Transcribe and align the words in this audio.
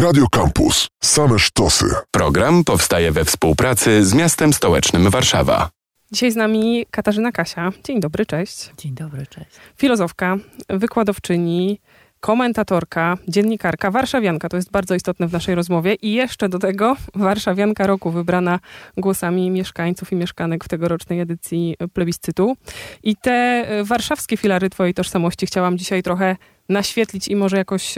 Radio 0.00 0.26
Campus. 0.30 0.88
Same 1.02 1.38
sztosy. 1.38 1.86
Program 2.10 2.64
powstaje 2.64 3.12
we 3.12 3.24
współpracy 3.24 4.04
z 4.04 4.14
miastem 4.14 4.52
stołecznym 4.52 5.10
Warszawa. 5.10 5.70
Dzisiaj 6.12 6.32
z 6.32 6.36
nami 6.36 6.86
Katarzyna 6.90 7.32
Kasia. 7.32 7.72
Dzień 7.84 8.00
dobry, 8.00 8.26
cześć. 8.26 8.70
Dzień 8.78 8.94
dobry, 8.94 9.26
cześć. 9.26 9.50
Filozofka, 9.76 10.36
wykładowczyni, 10.68 11.80
komentatorka, 12.20 13.16
dziennikarka, 13.28 13.90
warszawianka. 13.90 14.48
To 14.48 14.56
jest 14.56 14.70
bardzo 14.70 14.94
istotne 14.94 15.28
w 15.28 15.32
naszej 15.32 15.54
rozmowie. 15.54 15.94
I 15.94 16.12
jeszcze 16.12 16.48
do 16.48 16.58
tego 16.58 16.96
warszawianka 17.14 17.86
roku 17.86 18.10
wybrana 18.10 18.60
głosami 18.96 19.50
mieszkańców 19.50 20.12
i 20.12 20.16
mieszkanek 20.16 20.64
w 20.64 20.68
tegorocznej 20.68 21.20
edycji 21.20 21.76
plebiscytu. 21.92 22.56
I 23.02 23.16
te 23.16 23.66
warszawskie 23.84 24.36
filary 24.36 24.70
twojej 24.70 24.94
tożsamości 24.94 25.46
chciałam 25.46 25.78
dzisiaj 25.78 26.02
trochę 26.02 26.36
naświetlić 26.68 27.28
i 27.28 27.36
może 27.36 27.56
jakoś 27.56 27.94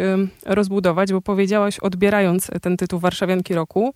rozbudować, 0.47 1.13
bo 1.13 1.21
powiedziałaś, 1.21 1.79
odbierając 1.79 2.51
ten 2.63 2.77
tytuł 2.77 3.01
Warszawianki 3.01 3.55
Roku, 3.55 3.95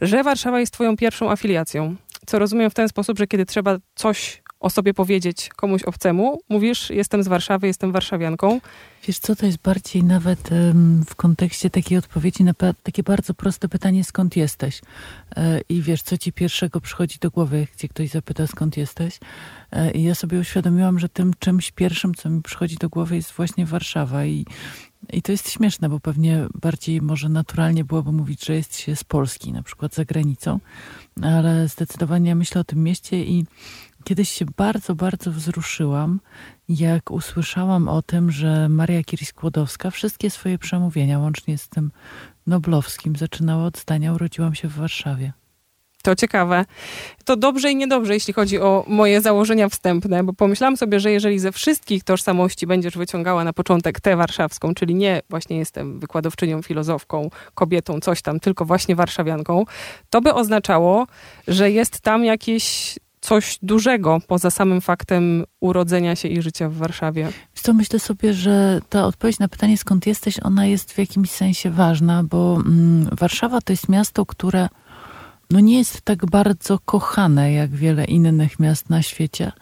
że 0.00 0.22
Warszawa 0.22 0.60
jest 0.60 0.72
twoją 0.72 0.96
pierwszą 0.96 1.30
afiliacją. 1.30 1.96
Co 2.26 2.38
rozumiem 2.38 2.70
w 2.70 2.74
ten 2.74 2.88
sposób, 2.88 3.18
że 3.18 3.26
kiedy 3.26 3.46
trzeba 3.46 3.76
coś 3.94 4.42
o 4.64 4.70
sobie 4.70 4.94
powiedzieć 4.94 5.50
komuś 5.56 5.82
obcemu, 5.82 6.40
mówisz, 6.48 6.90
jestem 6.90 7.22
z 7.22 7.28
Warszawy, 7.28 7.66
jestem 7.66 7.92
warszawianką. 7.92 8.60
Wiesz 9.06 9.18
co, 9.18 9.36
to 9.36 9.46
jest 9.46 9.58
bardziej 9.58 10.04
nawet 10.04 10.52
um, 10.52 11.04
w 11.08 11.14
kontekście 11.14 11.70
takiej 11.70 11.98
odpowiedzi 11.98 12.44
na 12.44 12.52
takie 12.82 13.02
bardzo 13.02 13.34
proste 13.34 13.68
pytanie, 13.68 14.04
skąd 14.04 14.36
jesteś? 14.36 14.80
E, 15.36 15.60
I 15.68 15.82
wiesz, 15.82 16.02
co 16.02 16.18
ci 16.18 16.32
pierwszego 16.32 16.80
przychodzi 16.80 17.18
do 17.18 17.30
głowy, 17.30 17.66
jak 17.82 17.90
ktoś 17.90 18.10
zapyta, 18.10 18.46
skąd 18.46 18.76
jesteś? 18.76 19.20
E, 19.72 19.90
I 19.90 20.02
ja 20.02 20.14
sobie 20.14 20.38
uświadomiłam, 20.38 20.98
że 20.98 21.08
tym 21.08 21.32
czymś 21.38 21.70
pierwszym, 21.70 22.14
co 22.14 22.30
mi 22.30 22.42
przychodzi 22.42 22.76
do 22.76 22.88
głowy 22.88 23.16
jest 23.16 23.32
właśnie 23.32 23.66
Warszawa 23.66 24.24
i 24.24 24.44
i 25.12 25.22
to 25.22 25.32
jest 25.32 25.50
śmieszne, 25.50 25.88
bo 25.88 26.00
pewnie 26.00 26.46
bardziej 26.62 27.02
może 27.02 27.28
naturalnie 27.28 27.84
byłoby 27.84 28.12
mówić, 28.12 28.44
że 28.44 28.54
jest 28.54 28.78
się 28.78 28.96
z 28.96 29.04
Polski, 29.04 29.52
na 29.52 29.62
przykład 29.62 29.94
za 29.94 30.04
granicą, 30.04 30.60
ale 31.22 31.68
zdecydowanie 31.68 32.34
myślę 32.34 32.60
o 32.60 32.64
tym 32.64 32.82
mieście 32.82 33.24
i 33.24 33.44
kiedyś 34.04 34.30
się 34.30 34.44
bardzo, 34.56 34.94
bardzo 34.94 35.30
wzruszyłam, 35.30 36.20
jak 36.68 37.10
usłyszałam 37.10 37.88
o 37.88 38.02
tym, 38.02 38.30
że 38.30 38.68
Maria 38.68 39.00
Curie-Skłodowska 39.00 39.90
wszystkie 39.90 40.30
swoje 40.30 40.58
przemówienia, 40.58 41.18
łącznie 41.18 41.58
z 41.58 41.68
tym 41.68 41.90
noblowskim, 42.46 43.16
zaczynała 43.16 43.64
od 43.64 43.78
zdania 43.78 44.12
urodziłam 44.12 44.54
się 44.54 44.68
w 44.68 44.74
Warszawie. 44.74 45.32
To 46.02 46.16
ciekawe. 46.16 46.64
To 47.24 47.36
dobrze 47.36 47.70
i 47.72 47.76
niedobrze, 47.76 48.14
jeśli 48.14 48.34
chodzi 48.34 48.60
o 48.60 48.84
moje 48.88 49.20
założenia 49.20 49.68
wstępne, 49.68 50.24
bo 50.24 50.32
pomyślałam 50.32 50.76
sobie, 50.76 51.00
że 51.00 51.12
jeżeli 51.12 51.38
ze 51.38 51.52
wszystkich 51.52 52.04
tożsamości 52.04 52.66
będziesz 52.66 52.96
wyciągała 52.96 53.44
na 53.44 53.52
początek 53.52 54.00
tę 54.00 54.16
warszawską, 54.16 54.74
czyli 54.74 54.94
nie 54.94 55.22
właśnie 55.30 55.58
jestem 55.58 56.00
wykładowczynią, 56.00 56.62
filozofką, 56.62 57.30
kobietą, 57.54 58.00
coś 58.00 58.22
tam, 58.22 58.40
tylko 58.40 58.64
właśnie 58.64 58.96
warszawianką, 58.96 59.64
to 60.10 60.20
by 60.20 60.34
oznaczało, 60.34 61.06
że 61.48 61.70
jest 61.70 62.00
tam 62.00 62.24
jakieś 62.24 62.96
coś 63.24 63.58
dużego 63.62 64.18
poza 64.26 64.50
samym 64.50 64.80
faktem 64.80 65.44
urodzenia 65.60 66.16
się 66.16 66.28
i 66.28 66.42
życia 66.42 66.68
w 66.68 66.74
Warszawie? 66.74 67.28
Co 67.54 67.74
myślę 67.74 67.98
sobie, 67.98 68.34
że 68.34 68.80
ta 68.88 69.06
odpowiedź 69.06 69.38
na 69.38 69.48
pytanie, 69.48 69.78
skąd 69.78 70.06
jesteś, 70.06 70.40
ona 70.42 70.66
jest 70.66 70.92
w 70.92 70.98
jakimś 70.98 71.30
sensie 71.30 71.70
ważna, 71.70 72.24
bo 72.24 72.56
mm, 72.56 73.08
Warszawa 73.12 73.60
to 73.60 73.72
jest 73.72 73.88
miasto, 73.88 74.26
które 74.26 74.68
no 75.50 75.60
nie 75.60 75.78
jest 75.78 76.02
tak 76.02 76.26
bardzo 76.26 76.78
kochane 76.78 77.52
jak 77.52 77.70
wiele 77.70 78.04
innych 78.04 78.60
miast 78.60 78.90
na 78.90 79.02
świecie. 79.02 79.52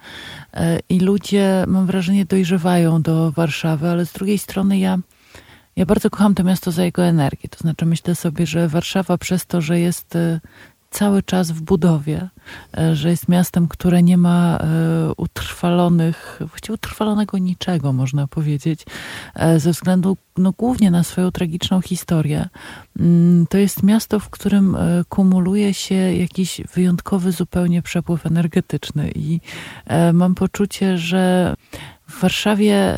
E, 0.55 0.79
I 0.89 1.01
ludzie, 1.01 1.65
mam 1.67 1.87
wrażenie, 1.87 2.25
dojrzewają 2.25 3.03
do 3.03 3.33
Warszawy, 3.33 3.89
ale 3.89 4.07
z 4.07 4.13
drugiej 4.13 4.39
strony 4.39 4.79
ja, 4.79 4.99
ja 5.77 5.87
bardzo 5.87 6.11
kocham 6.11 6.35
to 6.35 6.45
miasto 6.45 6.71
za 6.71 6.85
jego 6.85 7.05
energię. 7.05 7.49
To 7.49 7.59
znaczy, 7.59 7.87
myślę 7.87 8.15
sobie, 8.15 8.47
że 8.47 8.69
Warszawa 8.69 9.19
przez 9.19 9.47
to, 9.47 9.61
że 9.61 9.81
jest 9.81 10.17
e, 10.17 10.41
cały 10.93 11.23
czas 11.23 11.51
w 11.51 11.61
budowie, 11.61 12.29
e, 12.79 12.97
że 12.97 13.11
jest 13.11 13.29
miastem, 13.29 13.69
które 13.69 14.03
nie 14.03 14.17
ma 14.17 14.59
e, 14.59 14.67
utrwalonych, 15.17 16.41
właściwie 16.41 16.75
utrwalonego 16.75 17.39
niczego, 17.39 17.93
można 17.93 18.27
powiedzieć, 18.27 18.85
e, 19.35 19.61
ze 19.61 19.71
względu 19.71 20.17
no, 20.37 20.53
głównie 20.53 20.91
na 20.91 21.03
swoją 21.03 21.31
tragiczną 21.31 21.81
historię. 21.81 22.49
Mm, 23.01 23.47
to 23.47 23.59
jest 23.59 23.83
miasto, 23.83 24.21
w 24.21 24.31
którym 24.31 24.77
kumuluje 25.09 25.75
się 25.75 25.95
jakiś 25.95 26.61
wyjątkowy 26.75 27.33
zupełnie 27.33 27.83
przepływ 27.83 28.27
energetyczny 28.27 29.13
i 29.15 29.41
mam 30.13 30.35
poczucie, 30.35 30.99
że 30.99 31.55
w 32.09 32.21
Warszawie 32.21 32.95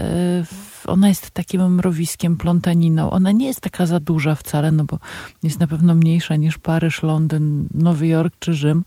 ona 0.86 1.08
jest 1.08 1.30
takim 1.30 1.74
mrowiskiem, 1.74 2.36
plątaniną. 2.36 3.10
Ona 3.10 3.32
nie 3.32 3.46
jest 3.46 3.60
taka 3.60 3.86
za 3.86 4.00
duża 4.00 4.34
wcale, 4.34 4.72
no 4.72 4.84
bo 4.84 4.98
jest 5.42 5.60
na 5.60 5.66
pewno 5.66 5.94
mniejsza 5.94 6.36
niż 6.36 6.58
Paryż, 6.58 7.02
Londyn, 7.02 7.68
Nowy 7.74 8.06
Jork 8.06 8.34
czy 8.38 8.54
Rzym, 8.54 8.84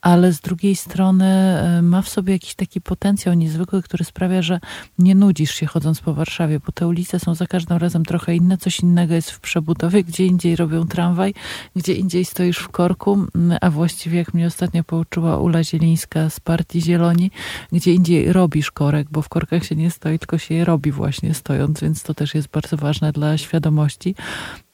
ale 0.00 0.32
z 0.32 0.40
drugiej 0.40 0.76
strony 0.76 1.24
e, 1.24 1.82
ma 1.82 2.02
w 2.02 2.08
sobie 2.08 2.32
jakiś 2.32 2.54
taki 2.54 2.80
potencjał 2.80 3.34
niezwykły, 3.34 3.82
który 3.82 4.04
sprawia, 4.04 4.42
że 4.42 4.60
nie 4.98 5.14
nudzisz 5.14 5.54
się 5.54 5.66
chodząc 5.66 6.00
po 6.00 6.14
Warszawie, 6.14 6.60
bo 6.66 6.72
te 6.72 6.86
ulice 6.86 7.20
są 7.20 7.34
za 7.34 7.46
każdym 7.46 7.76
razem 7.76 8.04
trochę 8.04 8.36
inne, 8.36 8.58
coś 8.58 8.80
innego 8.80 9.14
jest 9.14 9.30
w 9.30 9.40
przebudowie, 9.40 10.04
gdzie 10.04 10.26
indziej 10.26 10.56
robią 10.56 10.86
tramwaj, 10.86 11.34
gdzie 11.76 11.94
indziej 11.94 12.24
stoisz 12.24 12.58
w 12.58 12.68
korku, 12.68 13.26
a 13.60 13.70
właściwie 13.70 14.18
jak 14.18 14.34
mnie 14.34 14.46
ostatnio 14.46 14.84
pouczyła 14.84 15.36
Ula 15.36 15.64
Zielińska 15.64 16.30
z 16.30 16.40
Partii 16.40 16.82
Zieloni, 16.82 17.30
gdzie 17.72 17.94
indziej 17.94 18.32
robisz 18.32 18.70
korek, 18.70 19.08
bo 19.10 19.22
w 19.22 19.28
korkach 19.28 19.64
się 19.64 19.76
nie 19.76 19.90
stoi, 19.90 20.18
tylko 20.18 20.38
się 20.38 20.54
je 20.54 20.64
robi 20.64 20.92
właśnie 20.92 21.34
stojąc, 21.40 21.80
więc 21.80 22.02
to 22.02 22.14
też 22.14 22.34
jest 22.34 22.48
bardzo 22.48 22.76
ważne 22.76 23.12
dla 23.12 23.38
świadomości. 23.38 24.14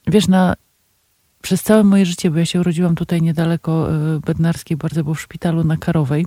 Wiesz, 0.06 0.28
na 0.28 0.54
przez 1.46 1.62
całe 1.62 1.84
moje 1.84 2.06
życie, 2.06 2.30
bo 2.30 2.38
ja 2.38 2.46
się 2.46 2.60
urodziłam 2.60 2.94
tutaj 2.94 3.22
niedaleko 3.22 3.90
e, 3.90 4.20
Bednarskiej, 4.20 4.76
bardzo 4.76 5.04
był 5.04 5.14
w 5.14 5.20
szpitalu 5.20 5.64
na 5.64 5.76
Karowej, 5.76 6.26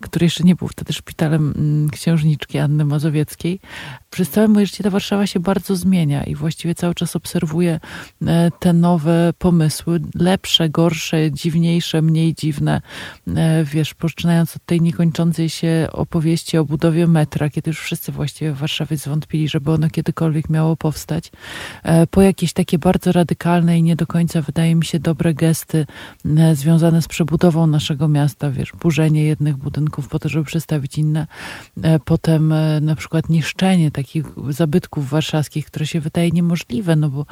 który 0.00 0.26
jeszcze 0.26 0.44
nie 0.44 0.54
był 0.54 0.68
wtedy 0.68 0.92
szpitalem 0.92 1.54
mm, 1.56 1.90
księżniczki 1.90 2.58
Anny 2.58 2.84
Mazowieckiej. 2.84 3.60
Przez 4.10 4.30
całe 4.30 4.48
moje 4.48 4.66
życie 4.66 4.84
ta 4.84 4.90
Warszawa 4.90 5.26
się 5.26 5.40
bardzo 5.40 5.76
zmienia 5.76 6.24
i 6.24 6.34
właściwie 6.34 6.74
cały 6.74 6.94
czas 6.94 7.16
obserwuję 7.16 7.80
e, 8.26 8.50
te 8.58 8.72
nowe 8.72 9.32
pomysły, 9.38 10.00
lepsze, 10.14 10.68
gorsze, 10.68 11.32
dziwniejsze, 11.32 12.02
mniej 12.02 12.34
dziwne. 12.34 12.80
E, 13.36 13.64
wiesz, 13.64 13.94
poczynając 13.94 14.56
od 14.56 14.66
tej 14.66 14.80
niekończącej 14.80 15.48
się 15.48 15.88
opowieści 15.92 16.58
o 16.58 16.64
budowie 16.64 17.06
metra, 17.06 17.50
kiedy 17.50 17.70
już 17.70 17.80
wszyscy 17.80 18.12
właściwie 18.12 18.52
w 18.52 18.58
Warszawie 18.58 18.96
zwątpili, 18.96 19.48
żeby 19.48 19.72
ono 19.72 19.90
kiedykolwiek 19.90 20.50
miało 20.50 20.76
powstać, 20.76 21.32
po 22.10 22.22
jakieś 22.22 22.52
takie 22.52 22.78
bardzo 22.78 23.12
radykalne 23.12 23.78
i 23.78 23.82
nie 23.82 23.96
do 23.96 24.06
końca 24.06 24.42
wydaje 24.48 24.74
mi 24.74 24.84
się, 24.84 24.98
dobre 24.98 25.34
gesty 25.34 25.86
e, 26.38 26.56
związane 26.56 27.02
z 27.02 27.08
przebudową 27.08 27.66
naszego 27.66 28.08
miasta, 28.08 28.50
wiesz, 28.50 28.72
burzenie 28.72 29.24
jednych 29.24 29.56
budynków 29.56 30.08
po 30.08 30.18
to, 30.18 30.28
żeby 30.28 30.44
przestawić 30.44 30.98
inne, 30.98 31.26
e, 31.82 31.98
potem 31.98 32.52
e, 32.52 32.80
na 32.80 32.96
przykład 32.96 33.28
niszczenie 33.28 33.90
takich 33.90 34.26
zabytków 34.48 35.08
warszawskich, 35.08 35.66
które 35.66 35.86
się 35.86 36.00
wydaje 36.00 36.30
niemożliwe, 36.30 36.96
no 36.96 37.08
bo 37.08 37.26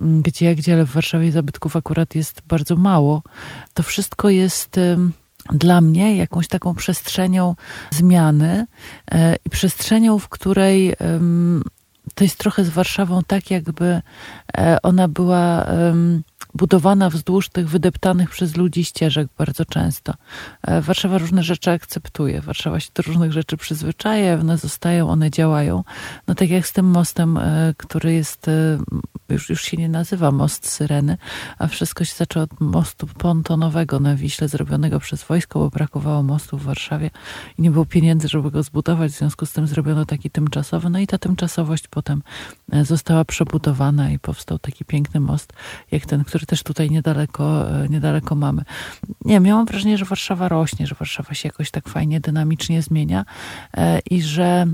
mm, 0.00 0.22
gdzie 0.22 0.46
jak 0.46 0.56
gdzie, 0.56 0.72
ale 0.72 0.84
w 0.84 0.90
Warszawie 0.90 1.32
zabytków 1.32 1.76
akurat 1.76 2.14
jest 2.14 2.42
bardzo 2.48 2.76
mało. 2.76 3.22
To 3.74 3.82
wszystko 3.82 4.30
jest 4.30 4.80
dla 5.52 5.80
mnie 5.80 6.16
jakąś 6.16 6.48
taką 6.48 6.74
przestrzenią 6.74 7.54
zmiany 7.90 8.66
i 9.44 9.50
przestrzenią, 9.50 10.18
w 10.18 10.28
której 10.28 10.94
to 12.14 12.24
jest 12.24 12.38
trochę 12.38 12.64
z 12.64 12.68
Warszawą 12.68 13.20
tak, 13.26 13.50
jakby 13.50 14.02
ona 14.82 15.08
była 15.08 15.66
budowana 16.56 17.10
wzdłuż 17.10 17.48
tych 17.48 17.68
wydeptanych 17.68 18.30
przez 18.30 18.56
ludzi 18.56 18.84
ścieżek 18.84 19.28
bardzo 19.38 19.64
często. 19.64 20.14
E, 20.62 20.80
Warszawa 20.80 21.18
różne 21.18 21.42
rzeczy 21.42 21.70
akceptuje, 21.70 22.40
Warszawa 22.40 22.80
się 22.80 22.90
do 22.94 23.02
różnych 23.02 23.32
rzeczy 23.32 23.56
przyzwyczaja, 23.56 24.34
one 24.40 24.58
zostają, 24.58 25.08
one 25.08 25.30
działają. 25.30 25.84
No 26.28 26.34
tak 26.34 26.50
jak 26.50 26.66
z 26.66 26.72
tym 26.72 26.86
mostem, 26.86 27.38
e, 27.38 27.74
który 27.76 28.12
jest, 28.12 28.48
e, 28.48 28.78
już, 29.28 29.50
już 29.50 29.62
się 29.62 29.76
nie 29.76 29.88
nazywa 29.88 30.30
most 30.30 30.68
Syreny, 30.68 31.18
a 31.58 31.66
wszystko 31.66 32.04
się 32.04 32.14
zaczęło 32.14 32.44
od 32.44 32.60
mostu 32.60 33.06
pontonowego 33.06 34.00
na 34.00 34.16
Wiśle, 34.16 34.48
zrobionego 34.48 35.00
przez 35.00 35.24
wojsko, 35.24 35.58
bo 35.58 35.70
brakowało 35.70 36.22
mostu 36.22 36.58
w 36.58 36.62
Warszawie 36.62 37.10
i 37.58 37.62
nie 37.62 37.70
było 37.70 37.84
pieniędzy, 37.84 38.28
żeby 38.28 38.50
go 38.50 38.62
zbudować, 38.62 39.12
w 39.12 39.18
związku 39.18 39.46
z 39.46 39.52
tym 39.52 39.66
zrobiono 39.66 40.06
taki 40.06 40.30
tymczasowy. 40.30 40.90
No 40.90 40.98
i 40.98 41.06
ta 41.06 41.18
tymczasowość 41.18 41.88
potem 41.88 42.22
została 42.82 43.24
przebudowana 43.24 44.10
i 44.10 44.18
powstał 44.18 44.58
taki 44.58 44.84
piękny 44.84 45.20
most, 45.20 45.52
jak 45.90 46.06
ten, 46.06 46.24
który 46.24 46.45
też 46.46 46.62
tutaj 46.62 46.90
niedaleko, 46.90 47.70
e, 47.70 47.88
niedaleko 47.88 48.34
mamy. 48.34 48.62
Nie 49.24 49.40
miałam 49.40 49.66
wrażenie, 49.66 49.98
że 49.98 50.04
Warszawa 50.04 50.48
rośnie, 50.48 50.86
że 50.86 50.94
Warszawa 50.94 51.34
się 51.34 51.48
jakoś 51.48 51.70
tak 51.70 51.88
fajnie, 51.88 52.20
dynamicznie 52.20 52.82
zmienia 52.82 53.24
e, 53.76 53.98
i 54.10 54.22
że 54.22 54.66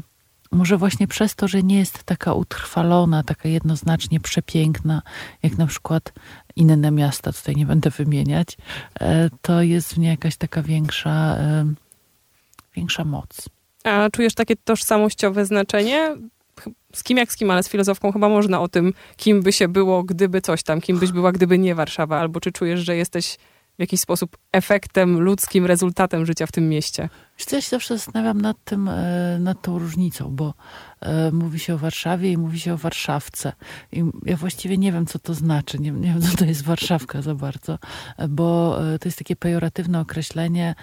może 0.52 0.76
właśnie 0.76 1.08
przez 1.08 1.34
to, 1.34 1.48
że 1.48 1.62
nie 1.62 1.78
jest 1.78 2.04
taka 2.04 2.32
utrwalona, 2.34 3.22
taka 3.22 3.48
jednoznacznie 3.48 4.20
przepiękna, 4.20 5.02
jak 5.42 5.58
na 5.58 5.66
przykład 5.66 6.12
inne 6.56 6.90
miasta, 6.90 7.32
tutaj 7.32 7.56
nie 7.56 7.66
będę 7.66 7.90
wymieniać, 7.90 8.56
e, 9.00 9.30
to 9.42 9.62
jest 9.62 9.94
w 9.94 9.98
niej 9.98 10.10
jakaś 10.10 10.36
taka 10.36 10.62
większa, 10.62 11.38
większa 12.76 13.04
moc. 13.04 13.48
A 13.84 14.10
czujesz 14.10 14.34
takie 14.34 14.56
tożsamościowe 14.56 15.46
znaczenie 15.46 16.16
z 16.94 17.02
kim 17.02 17.18
jak 17.18 17.32
z 17.32 17.36
kim, 17.36 17.50
ale 17.50 17.62
z 17.62 17.68
filozofką 17.68 18.12
chyba 18.12 18.28
można 18.28 18.60
o 18.60 18.68
tym, 18.68 18.92
kim 19.16 19.42
by 19.42 19.52
się 19.52 19.68
było, 19.68 20.02
gdyby 20.02 20.40
coś 20.40 20.62
tam, 20.62 20.80
kim 20.80 20.98
byś 20.98 21.12
była, 21.12 21.32
gdyby 21.32 21.58
nie 21.58 21.74
Warszawa, 21.74 22.20
albo 22.20 22.40
czy 22.40 22.52
czujesz, 22.52 22.80
że 22.80 22.96
jesteś 22.96 23.38
w 23.76 23.80
jakiś 23.80 24.00
sposób 24.00 24.36
efektem, 24.52 25.20
ludzkim 25.20 25.66
rezultatem 25.66 26.26
życia 26.26 26.46
w 26.46 26.52
tym 26.52 26.68
mieście. 26.68 27.08
Ja 27.52 27.60
się 27.60 27.68
zawsze 27.68 27.98
zastanawiam 27.98 28.40
nad 28.40 28.56
tym, 28.64 28.88
e, 28.88 29.38
nad 29.40 29.62
tą 29.62 29.78
różnicą, 29.78 30.36
bo 30.36 30.54
e, 31.00 31.30
mówi 31.32 31.58
się 31.58 31.74
o 31.74 31.78
Warszawie 31.78 32.32
i 32.32 32.36
mówi 32.36 32.60
się 32.60 32.74
o 32.74 32.76
Warszawce. 32.76 33.52
I 33.92 34.04
ja 34.24 34.36
właściwie 34.36 34.78
nie 34.78 34.92
wiem, 34.92 35.06
co 35.06 35.18
to 35.18 35.34
znaczy. 35.34 35.78
Nie, 35.78 35.90
nie 35.90 36.12
wiem, 36.12 36.22
co 36.22 36.36
to 36.36 36.44
jest 36.44 36.64
Warszawka 36.64 37.22
za 37.22 37.34
bardzo, 37.34 37.78
bo 38.28 38.78
e, 38.94 38.98
to 38.98 39.08
jest 39.08 39.18
takie 39.18 39.36
pejoratywne 39.36 40.00
określenie 40.00 40.74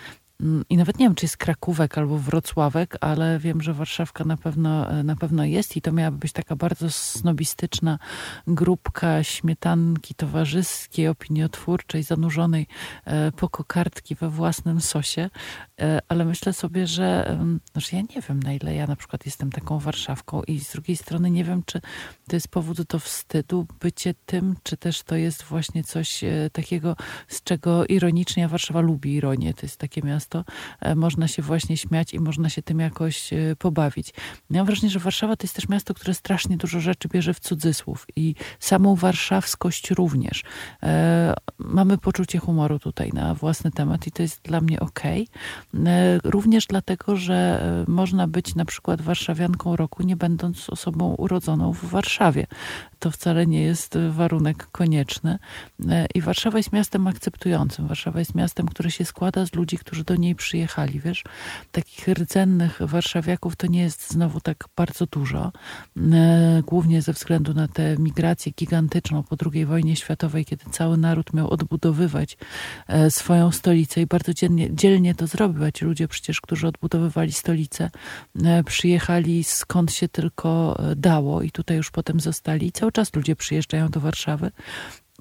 I 0.70 0.78
nawet 0.78 1.00
nie 1.00 1.06
wiem, 1.06 1.16
czy 1.16 1.26
jest 1.26 1.38
Krakówek 1.38 1.98
albo 1.98 2.18
Wrocławek, 2.18 2.98
ale 3.02 3.40
wiem, 3.40 3.62
że 3.62 3.74
Warszawka 3.74 4.24
na 4.24 4.38
pewno, 4.38 4.92
e, 4.92 5.04
na 5.04 5.16
pewno 5.16 5.46
jest 5.46 5.78
i 5.78 5.82
to 5.82 5.92
miałaby 5.92 6.18
być 6.18 6.32
taka 6.32 6.56
bardzo 6.56 6.92
snobistyczna 6.92 8.00
grupka 8.48 9.24
śmietanki 9.24 10.16
towarzyskiej, 10.16 11.08
opiniotwórczej, 11.08 12.04
zanurzonej 12.04 12.68
e, 13.06 13.32
po 13.32 13.50
kokardki 13.50 14.16
we 14.16 14.30
własnym 14.30 14.82
sosie. 14.82 15.30
E, 15.82 16.00
ale 16.08 16.26
myślę 16.26 16.54
sobie, 16.54 16.88
że, 16.88 17.40
że 17.76 17.98
ja 17.98 18.02
nie 18.16 18.22
wiem, 18.30 18.44
na 18.44 18.54
ile 18.54 18.76
ja 18.76 18.88
na 18.88 18.96
przykład 18.96 19.26
jestem 19.26 19.52
taką 19.52 19.80
Warszawką 19.80 20.44
i 20.44 20.60
z 20.60 20.72
drugiej 20.72 20.98
strony 20.98 21.32
nie 21.32 21.44
wiem, 21.44 21.64
czy 21.66 21.82
to 22.28 22.36
jest 22.36 22.48
powód 22.48 22.82
do 22.82 23.00
wstydu 23.00 23.68
bycie 23.80 24.14
tym, 24.26 24.56
czy 24.64 24.78
też 24.78 25.04
to 25.04 25.16
jest 25.16 25.44
właśnie 25.44 25.84
coś 25.84 26.22
takiego, 26.52 26.96
z 27.28 27.44
czego 27.44 27.86
ironicznie 27.86 28.48
Warszawa 28.48 28.82
lubi 28.82 29.14
ironię. 29.14 29.54
To 29.54 29.62
jest 29.62 29.78
takie 29.78 30.02
miasto, 30.02 30.29
to 30.30 30.44
e, 30.80 30.96
można 30.96 31.28
się 31.28 31.42
właśnie 31.42 31.78
śmiać 31.78 32.14
i 32.14 32.20
można 32.20 32.50
się 32.50 32.62
tym 32.62 32.80
jakoś 32.80 33.34
e, 33.34 33.56
pobawić. 33.56 34.14
Mam 34.50 34.66
wrażenie, 34.66 34.90
że 34.90 35.00
Warszawa 35.00 35.36
to 35.36 35.44
jest 35.44 35.56
też 35.56 35.70
miasto, 35.70 35.94
które 35.94 36.14
strasznie 36.14 36.58
dużo 36.58 36.80
rzeczy 36.80 37.08
bierze 37.08 37.34
w 37.34 37.40
cudzysłów 37.40 38.06
i 38.16 38.36
samą 38.60 38.96
warszawskość 38.96 39.92
również. 39.92 40.44
E, 40.84 41.34
mamy 41.60 41.98
poczucie 41.98 42.40
humoru 42.40 42.80
tutaj 42.80 43.12
na 43.14 43.36
własny 43.36 43.72
temat 43.72 44.08
i 44.08 44.12
to 44.12 44.22
jest 44.22 44.42
dla 44.44 44.62
mnie 44.62 44.80
ok. 44.80 45.00
Również 46.24 46.66
dlatego, 46.66 47.16
że 47.16 47.40
można 47.88 48.28
być 48.28 48.56
na 48.56 48.66
przykład 48.66 49.02
warszawianką 49.02 49.76
roku, 49.76 50.04
nie 50.04 50.16
będąc 50.16 50.70
osobą 50.70 51.16
urodzoną 51.16 51.74
w 51.74 51.86
Warszawie. 51.86 52.48
To 53.00 53.12
wcale 53.12 53.48
nie 53.48 53.62
jest 53.62 53.98
warunek 54.10 54.68
konieczny. 54.72 55.40
I 56.16 56.22
Warszawa 56.22 56.58
jest 56.58 56.74
miastem 56.74 57.08
akceptującym. 57.08 57.88
Warszawa 57.88 58.20
jest 58.20 58.36
miastem, 58.36 58.68
które 58.68 58.92
się 58.92 59.06
składa 59.06 59.46
z 59.46 59.54
ludzi, 59.54 59.78
którzy 59.78 60.04
do 60.04 60.16
niej 60.20 60.36
przyjechali, 60.36 61.00
wiesz. 61.00 61.24
Takich 61.72 62.08
rdzennych 62.08 62.80
warszawiaków 62.82 63.56
to 63.56 63.68
nie 63.68 63.82
jest 63.82 64.12
znowu 64.12 64.42
tak 64.42 64.66
bardzo 64.76 65.06
dużo. 65.06 65.52
E, 66.14 66.64
głównie 66.66 67.02
ze 67.02 67.14
względu 67.14 67.54
na 67.54 67.68
tę 67.68 67.96
migrację 67.98 68.52
gigantyczną 68.52 69.24
po 69.24 69.36
II 69.52 69.66
wojnie 69.66 69.96
światowej, 69.96 70.46
kiedy 70.46 70.66
cały 70.72 70.98
naród 70.98 71.34
miał 71.34 71.50
odbudowywać 71.50 72.38
e, 72.88 73.12
swoją 73.12 73.52
stolicę 73.52 74.02
i 74.02 74.06
bardzo 74.06 74.34
dzielnie, 74.34 74.76
dzielnie 74.76 75.16
to 75.16 75.28
zrobił. 75.28 75.72
Ci 75.72 75.86
ludzie 75.86 76.08
przecież, 76.08 76.42
którzy 76.42 76.68
odbudowywali 76.68 77.34
stolicę, 77.34 77.90
e, 78.46 78.64
przyjechali 78.64 79.44
skąd 79.44 79.94
się 79.94 80.08
tylko 80.08 80.80
dało 80.96 81.42
i 81.42 81.52
tutaj 81.52 81.78
już 81.78 81.92
potem 81.92 82.20
zostali. 82.20 82.68
I 82.68 82.72
cały 82.72 82.92
czas 82.92 83.16
ludzie 83.16 83.36
przyjeżdżają 83.36 83.90
do 83.90 84.00
Warszawy. 84.00 84.52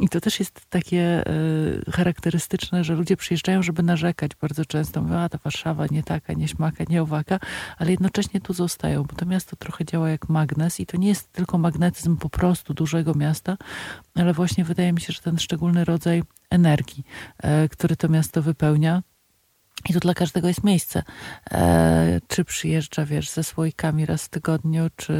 I 0.01 0.09
to 0.09 0.21
też 0.21 0.39
jest 0.39 0.61
takie 0.71 1.31
y, 1.87 1.93
charakterystyczne, 1.93 2.85
że 2.85 2.95
ludzie 2.95 3.17
przyjeżdżają, 3.17 3.63
żeby 3.63 3.83
narzekać 3.83 4.31
bardzo 4.41 4.65
często. 4.65 5.03
Mówią, 5.03 5.17
a 5.17 5.29
ta 5.29 5.39
Warszawa 5.39 5.87
nie 5.91 6.03
taka, 6.03 6.33
nie 6.33 6.49
śmaka, 6.49 6.85
nie 6.89 7.03
owaka, 7.03 7.39
ale 7.79 7.91
jednocześnie 7.91 8.41
tu 8.41 8.53
zostają, 8.53 9.03
bo 9.03 9.15
to 9.15 9.27
miasto 9.27 9.57
trochę 9.57 9.85
działa 9.85 10.11
jak 10.11 10.29
magnes 10.29 10.81
i 10.81 10.87
to 10.87 10.97
nie 10.97 11.09
jest 11.09 11.33
tylko 11.33 11.59
magnetyzm 11.59 12.17
po 12.17 12.29
prostu 12.29 12.75
dużego 12.75 13.15
miasta, 13.15 13.57
ale 14.15 14.33
właśnie 14.33 14.65
wydaje 14.65 14.93
mi 14.93 15.01
się, 15.01 15.13
że 15.13 15.21
ten 15.21 15.39
szczególny 15.39 15.85
rodzaj 15.85 16.23
energii, 16.51 17.05
y, 17.65 17.69
który 17.69 17.97
to 17.97 18.09
miasto 18.09 18.43
wypełnia, 18.43 19.03
i 19.89 19.93
tu 19.93 20.01
dla 20.01 20.15
każdego 20.15 20.49
jest 20.49 20.65
miejsce. 20.65 21.03
E, 21.51 22.21
czy 22.29 22.45
przyjeżdża, 22.45 23.05
wiesz, 23.05 23.31
ze 23.31 23.45
słoikami 23.45 24.07
raz 24.07 24.25
w 24.25 24.29
tygodniu, 24.29 24.87
czy 24.97 25.15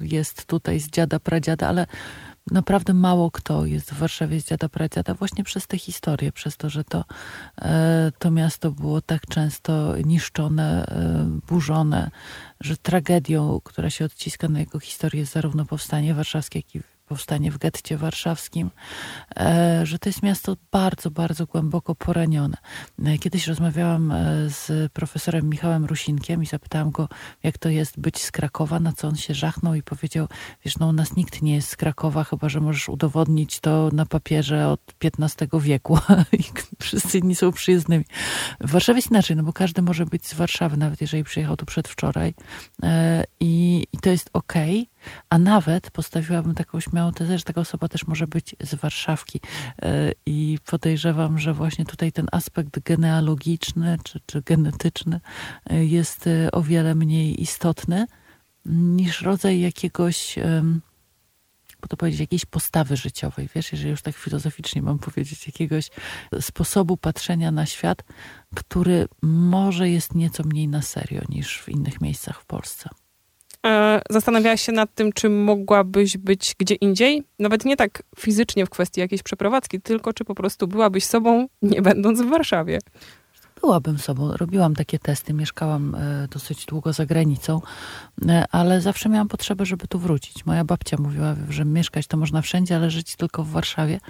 jest 0.00 0.46
tutaj 0.46 0.80
z 0.80 0.90
dziada, 0.90 1.20
pradziada, 1.20 1.68
ale 1.68 1.86
naprawdę 2.50 2.94
mało 2.94 3.30
kto 3.30 3.66
jest 3.66 3.90
w 3.90 3.98
Warszawie 3.98 4.40
z 4.40 4.46
dziada 4.46 4.68
pradziada 4.68 5.14
właśnie 5.14 5.44
przez 5.44 5.66
tę 5.66 5.78
historię, 5.78 6.32
przez 6.32 6.56
to, 6.56 6.70
że 6.70 6.84
to, 6.84 7.04
e, 7.62 8.12
to 8.18 8.30
miasto 8.30 8.70
było 8.70 9.00
tak 9.00 9.26
często 9.26 9.96
niszczone, 10.04 10.86
e, 10.86 11.40
burzone, 11.48 12.10
że 12.60 12.76
tragedią, 12.76 13.60
która 13.64 13.90
się 13.90 14.04
odciska 14.04 14.48
na 14.48 14.58
jego 14.58 14.80
historię 14.80 15.20
jest 15.20 15.32
zarówno 15.32 15.64
powstanie 15.64 16.14
warszawskie, 16.14 16.58
jak 16.58 16.74
i 16.74 16.80
powstanie 17.10 17.50
w 17.50 17.58
getcie 17.58 17.96
warszawskim, 17.96 18.70
e, 19.36 19.80
że 19.86 19.98
to 19.98 20.08
jest 20.08 20.22
miasto 20.22 20.56
bardzo, 20.72 21.10
bardzo 21.10 21.46
głęboko 21.46 21.94
poranione. 21.94 22.56
E, 23.04 23.18
kiedyś 23.18 23.46
rozmawiałam 23.46 24.12
e, 24.12 24.50
z 24.50 24.92
profesorem 24.92 25.48
Michałem 25.48 25.84
Rusinkiem 25.84 26.42
i 26.42 26.46
zapytałam 26.46 26.90
go, 26.90 27.08
jak 27.42 27.58
to 27.58 27.68
jest 27.68 28.00
być 28.00 28.22
z 28.22 28.30
Krakowa, 28.30 28.80
na 28.80 28.92
co 28.92 29.08
on 29.08 29.16
się 29.16 29.34
żachnął 29.34 29.74
i 29.74 29.82
powiedział, 29.82 30.26
wiesz, 30.64 30.78
no 30.78 30.86
u 30.86 30.92
nas 30.92 31.16
nikt 31.16 31.42
nie 31.42 31.54
jest 31.54 31.68
z 31.68 31.76
Krakowa, 31.76 32.24
chyba, 32.24 32.48
że 32.48 32.60
możesz 32.60 32.88
udowodnić 32.88 33.60
to 33.60 33.90
na 33.92 34.06
papierze 34.06 34.68
od 34.68 34.80
XV 35.04 35.60
wieku 35.60 35.98
i 36.40 36.44
wszyscy 36.80 37.18
inni 37.18 37.34
są 37.34 37.52
przyjezdnymi. 37.52 38.04
W 38.60 38.70
Warszawie 38.70 38.98
jest 38.98 39.10
inaczej, 39.10 39.36
no 39.36 39.42
bo 39.42 39.52
każdy 39.52 39.82
może 39.82 40.06
być 40.06 40.26
z 40.26 40.34
Warszawy, 40.34 40.76
nawet 40.76 41.00
jeżeli 41.00 41.24
przyjechał 41.24 41.56
tu 41.56 41.66
przedwczoraj 41.66 42.34
i, 43.40 43.86
i 43.92 43.98
to 43.98 44.10
jest 44.10 44.30
okej, 44.32 44.78
okay 44.80 44.89
a 45.30 45.38
nawet 45.38 45.90
postawiłabym 45.90 46.54
taką 46.54 46.80
śmiałą 46.80 47.12
tezę, 47.12 47.38
że 47.38 47.44
taka 47.44 47.60
osoba 47.60 47.88
też 47.88 48.06
może 48.06 48.26
być 48.26 48.56
z 48.62 48.74
Warszawki. 48.74 49.40
E, 49.82 50.12
I 50.26 50.58
podejrzewam, 50.66 51.38
że 51.38 51.54
właśnie 51.54 51.84
tutaj 51.84 52.12
ten 52.12 52.26
aspekt 52.32 52.80
genealogiczny 52.80 53.98
czy, 54.04 54.20
czy 54.26 54.42
genetyczny 54.42 55.20
e, 55.70 55.84
jest 55.84 56.26
e, 56.26 56.50
o 56.50 56.62
wiele 56.62 56.94
mniej 56.94 57.42
istotny 57.42 58.06
niż 58.66 59.22
rodzaj 59.22 59.60
jakiegoś 59.60 60.38
bo 61.80 61.88
to 61.88 61.96
powiedzieć, 61.96 62.20
jakiejś 62.20 62.44
postawy 62.44 62.96
życiowej, 62.96 63.48
wiesz, 63.54 63.72
jeżeli 63.72 63.90
już 63.90 64.02
tak 64.02 64.16
filozoficznie 64.16 64.82
mam 64.82 64.98
powiedzieć, 64.98 65.46
jakiegoś 65.46 65.90
sposobu 66.40 66.96
patrzenia 66.96 67.50
na 67.50 67.66
świat, 67.66 68.02
który 68.54 69.08
może 69.22 69.88
jest 69.88 70.14
nieco 70.14 70.42
mniej 70.42 70.68
na 70.68 70.82
serio 70.82 71.22
niż 71.28 71.60
w 71.62 71.68
innych 71.68 72.00
miejscach 72.00 72.40
w 72.40 72.46
Polsce. 72.46 72.88
E, 73.66 74.00
zastanawiałaś 74.10 74.62
się 74.62 74.72
nad 74.72 74.94
tym, 74.94 75.12
czy 75.12 75.30
mogłabyś 75.30 76.16
być 76.16 76.54
gdzie 76.58 76.74
indziej? 76.74 77.22
Nawet 77.38 77.64
nie 77.64 77.76
tak 77.76 78.02
fizycznie 78.18 78.66
w 78.66 78.70
kwestii 78.70 79.00
jakiejś 79.00 79.22
przeprowadzki, 79.22 79.80
tylko 79.80 80.12
czy 80.12 80.24
po 80.24 80.34
prostu 80.34 80.68
byłabyś 80.68 81.04
sobą, 81.04 81.48
nie 81.62 81.82
będąc 81.82 82.22
w 82.22 82.28
Warszawie. 82.28 82.78
Byłabym 83.60 83.98
sobą. 83.98 84.36
Robiłam 84.36 84.74
takie 84.74 84.98
testy, 84.98 85.34
mieszkałam 85.34 85.94
e, 85.94 86.28
dosyć 86.28 86.66
długo 86.66 86.92
za 86.92 87.06
granicą, 87.06 87.60
e, 88.28 88.44
ale 88.50 88.80
zawsze 88.80 89.08
miałam 89.08 89.28
potrzebę, 89.28 89.66
żeby 89.66 89.86
tu 89.86 89.98
wrócić. 89.98 90.46
Moja 90.46 90.64
babcia 90.64 90.96
mówiła, 91.00 91.36
że 91.48 91.64
mieszkać 91.64 92.06
to 92.06 92.16
można 92.16 92.42
wszędzie, 92.42 92.76
ale 92.76 92.90
żyć 92.90 93.16
tylko 93.16 93.44
w 93.44 93.50
Warszawie. 93.50 94.00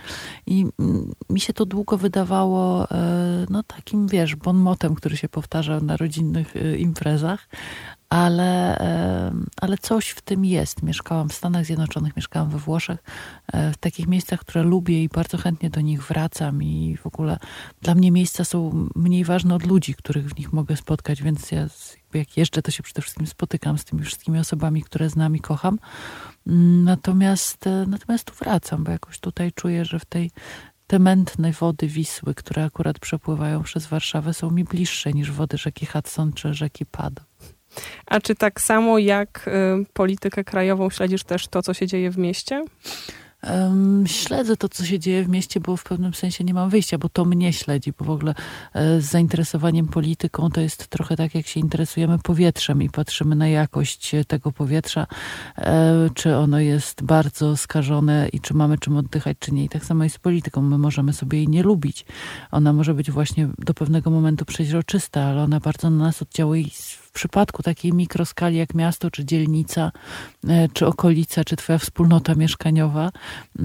I 0.46 0.66
mi 1.30 1.40
się 1.40 1.52
to 1.52 1.66
długo 1.66 1.98
wydawało 1.98 2.86
no 3.50 3.62
takim, 3.62 4.08
wiesz, 4.08 4.36
bon 4.36 4.56
motem, 4.56 4.94
który 4.94 5.16
się 5.16 5.28
powtarzał 5.28 5.80
na 5.80 5.96
rodzinnych 5.96 6.54
imprezach, 6.78 7.48
ale, 8.10 8.76
ale 9.60 9.78
coś 9.78 10.08
w 10.08 10.20
tym 10.20 10.44
jest. 10.44 10.82
Mieszkałam 10.82 11.28
w 11.28 11.34
Stanach 11.34 11.64
Zjednoczonych, 11.64 12.16
mieszkałam 12.16 12.50
we 12.50 12.58
Włoszech, 12.58 13.02
e, 13.52 13.72
w 13.72 13.76
takich 13.76 14.06
miejscach, 14.06 14.40
które 14.40 14.62
lubię 14.62 15.02
i 15.02 15.08
bardzo 15.08 15.38
chętnie 15.38 15.70
do 15.70 15.80
nich 15.80 16.02
wracam 16.02 16.62
i 16.62 16.96
w 16.96 17.06
ogóle 17.06 17.38
dla 17.82 17.94
mnie 17.94 18.12
miejsca 18.12 18.44
są 18.44 18.88
mniej 18.96 19.24
ważne 19.24 19.54
od 19.54 19.66
ludzi, 19.66 19.94
których 19.94 20.28
w 20.28 20.38
nich 20.38 20.52
mogę 20.52 20.76
spotkać, 20.76 21.22
więc 21.22 21.50
ja 21.50 21.66
jak 22.14 22.36
jeżdżę, 22.36 22.62
to 22.62 22.70
się 22.70 22.82
przede 22.82 23.02
wszystkim 23.02 23.26
spotykam 23.26 23.78
z 23.78 23.84
tymi 23.84 24.02
wszystkimi 24.02 24.38
osobami, 24.38 24.82
które 24.82 25.10
znam 25.10 25.36
i 25.36 25.40
kocham. 25.40 25.78
Natomiast, 26.84 27.66
e, 27.66 27.86
natomiast 27.88 28.24
tu 28.24 28.34
wracam, 28.34 28.84
bo 28.84 28.90
jakoś 28.90 29.18
tutaj 29.18 29.52
czuję, 29.52 29.84
że 29.84 29.98
w 29.98 30.04
tej 30.04 30.30
te 30.86 30.98
mętne 30.98 31.52
wody 31.52 31.86
Wisły, 31.86 32.34
które 32.34 32.64
akurat 32.64 32.98
przepływają 32.98 33.62
przez 33.62 33.86
Warszawę, 33.86 34.34
są 34.34 34.50
mi 34.50 34.64
bliższe 34.64 35.12
niż 35.12 35.32
wody 35.32 35.58
rzeki 35.58 35.86
Hudson 35.86 36.32
czy 36.32 36.54
rzeki 36.54 36.86
Pad. 36.86 37.12
A 38.06 38.20
czy 38.20 38.34
tak 38.34 38.60
samo 38.60 38.98
jak 38.98 39.48
y, 39.48 39.86
politykę 39.92 40.44
krajową 40.44 40.90
śledzisz 40.90 41.24
też 41.24 41.48
to, 41.48 41.62
co 41.62 41.74
się 41.74 41.86
dzieje 41.86 42.10
w 42.10 42.18
mieście? 42.18 42.64
Um, 43.42 44.06
śledzę 44.06 44.56
to, 44.56 44.68
co 44.68 44.84
się 44.84 44.98
dzieje 44.98 45.24
w 45.24 45.28
mieście, 45.28 45.60
bo 45.60 45.76
w 45.76 45.84
pewnym 45.84 46.14
sensie 46.14 46.44
nie 46.44 46.54
mam 46.54 46.70
wyjścia, 46.70 46.98
bo 46.98 47.08
to 47.08 47.24
mnie 47.24 47.52
śledzi, 47.52 47.92
bo 47.98 48.04
w 48.04 48.10
ogóle 48.10 48.34
e, 48.74 49.00
z 49.00 49.04
zainteresowaniem 49.04 49.88
polityką 49.88 50.50
to 50.50 50.60
jest 50.60 50.86
trochę 50.88 51.16
tak, 51.16 51.34
jak 51.34 51.46
się 51.46 51.60
interesujemy 51.60 52.18
powietrzem 52.18 52.82
i 52.82 52.90
patrzymy 52.90 53.36
na 53.36 53.48
jakość 53.48 54.12
tego 54.28 54.52
powietrza, 54.52 55.06
e, 55.58 56.10
czy 56.14 56.36
ono 56.36 56.60
jest 56.60 57.02
bardzo 57.02 57.56
skażone 57.56 58.28
i 58.32 58.40
czy 58.40 58.54
mamy 58.54 58.78
czym 58.78 58.96
oddychać, 58.96 59.36
czy 59.40 59.54
nie. 59.54 59.64
I 59.64 59.68
tak 59.68 59.84
samo 59.84 60.04
jest 60.04 60.16
z 60.16 60.18
polityką. 60.18 60.62
My 60.62 60.78
możemy 60.78 61.12
sobie 61.12 61.38
jej 61.38 61.48
nie 61.48 61.62
lubić. 61.62 62.04
Ona 62.50 62.72
może 62.72 62.94
być 62.94 63.10
właśnie 63.10 63.48
do 63.58 63.74
pewnego 63.74 64.10
momentu 64.10 64.44
przeźroczysta, 64.44 65.22
ale 65.22 65.42
ona 65.42 65.60
bardzo 65.60 65.90
na 65.90 66.04
nas 66.04 66.22
oddziałuje 66.22 66.64
w 67.10 67.12
przypadku 67.12 67.62
takiej 67.62 67.92
mikroskali 67.92 68.56
jak 68.56 68.74
miasto, 68.74 69.10
czy 69.10 69.24
dzielnica, 69.24 69.92
e, 70.48 70.68
czy 70.68 70.86
okolica, 70.86 71.44
czy 71.44 71.56
twoja 71.56 71.78
wspólnota 71.78 72.34
mieszkaniowa, 72.34 73.10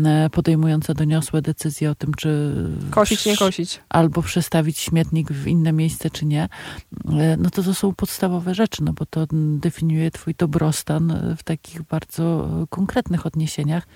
e, 0.05 0.29
podejmująca 0.29 0.93
doniosłe 0.93 1.41
decyzje 1.41 1.91
o 1.91 1.95
tym, 1.95 2.13
czy 2.13 2.55
Kosić, 2.89 3.25
nie 3.25 3.37
kosić. 3.37 3.81
albo 3.89 4.21
przestawić 4.21 4.79
śmietnik 4.79 5.31
w 5.31 5.47
inne 5.47 5.73
miejsce, 5.73 6.09
czy 6.09 6.25
nie, 6.25 6.43
e, 6.43 7.37
no 7.37 7.49
to 7.49 7.63
to 7.63 7.73
są 7.73 7.93
podstawowe 7.93 8.55
rzeczy, 8.55 8.83
no 8.83 8.93
bo 8.93 9.05
to 9.05 9.27
definiuje 9.57 10.11
twój 10.11 10.35
dobrostan 10.37 11.35
w 11.37 11.43
takich 11.43 11.81
bardzo 11.81 12.49
konkretnych 12.69 13.25
odniesieniach. 13.25 13.87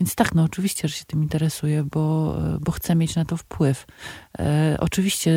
Więc 0.00 0.14
tak, 0.14 0.34
no 0.34 0.42
oczywiście, 0.42 0.88
że 0.88 0.94
się 0.94 1.04
tym 1.04 1.22
interesuję, 1.22 1.84
bo, 1.84 2.36
bo 2.60 2.72
chcę 2.72 2.94
mieć 2.94 3.16
na 3.16 3.24
to 3.24 3.36
wpływ. 3.36 3.86
E, 4.38 4.76
oczywiście 4.80 5.32